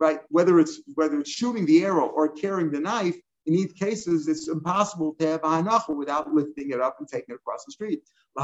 [0.00, 0.20] Right?
[0.30, 3.16] Whether it's whether it's shooting the arrow or carrying the knife,
[3.46, 7.34] in each cases, it's impossible to have a hanacha without lifting it up and taking
[7.34, 8.02] it across the street.
[8.36, 8.42] The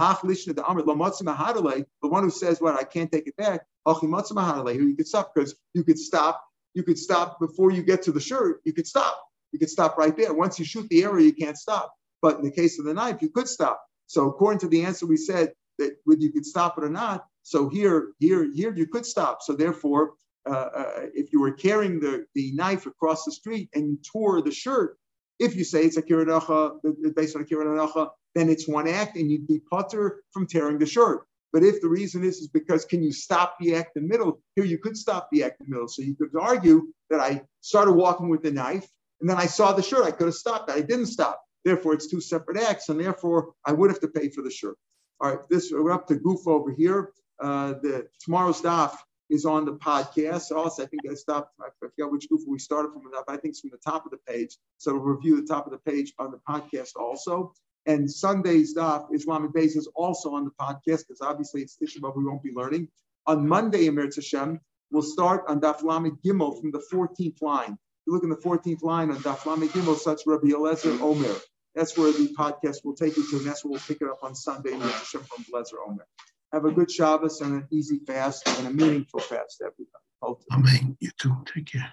[2.02, 2.76] one who says, "What?
[2.76, 6.44] I can't take it back." who You could stop because you could stop.
[6.74, 8.60] You could stop before you get to the shirt.
[8.64, 9.20] You could stop.
[9.52, 10.32] You could stop right there.
[10.32, 11.92] Once you shoot the arrow, you can't stop.
[12.22, 13.82] But in the case of the knife, you could stop.
[14.06, 17.26] So according to the answer we said that whether you could stop it or not.
[17.42, 19.42] So here, here, here, you could stop.
[19.42, 20.14] So therefore,
[20.48, 24.42] uh, uh, if you were carrying the, the knife across the street and you tore
[24.42, 24.96] the shirt,
[25.38, 26.78] if you say it's a kiranacha,
[27.14, 30.86] based on a kiranacha, then it's one act and you'd be putter from tearing the
[30.86, 31.26] shirt.
[31.52, 34.40] But if the reason is, is because can you stop the act in the middle?
[34.54, 35.88] Here you could stop the act in the middle.
[35.88, 38.86] So you could argue that I started walking with the knife
[39.20, 40.04] and then I saw the shirt.
[40.04, 40.70] I could have stopped.
[40.70, 41.42] I didn't stop.
[41.64, 44.76] Therefore, it's two separate acts, and therefore I would have to pay for the shirt.
[45.20, 47.12] All right, this we're up to goof over here.
[47.38, 48.96] Uh, the tomorrow's daf
[49.30, 50.54] is on the podcast.
[50.54, 51.54] Also, I think I stopped.
[51.60, 53.02] I forgot which goof we started from.
[53.28, 54.56] I think it's from the top of the page.
[54.78, 57.54] So we'll review the top of the page on the podcast also.
[57.86, 61.98] And Sunday's daf, is Lamed Beis, is also on the podcast because obviously it's Tisha
[62.00, 62.88] B'Av we won't be learning.
[63.26, 64.60] On Monday, Emir Hashem,
[64.90, 67.78] we'll start on Daf Lamed Gimel from the 14th line.
[68.06, 71.34] You look in the 14th line on Daf Lamed Gimel, such Rabbi Eliezer Omer.
[71.74, 74.18] That's where the podcast will take you to, and that's where we'll pick it up
[74.22, 76.06] on Sunday, Emir Hashem from Eliezer Omer.
[76.52, 80.44] Have a good Shabbos and an easy fast and a meaningful fast, everybody.
[80.52, 80.96] Amen.
[81.00, 81.36] You too.
[81.46, 81.92] Take care.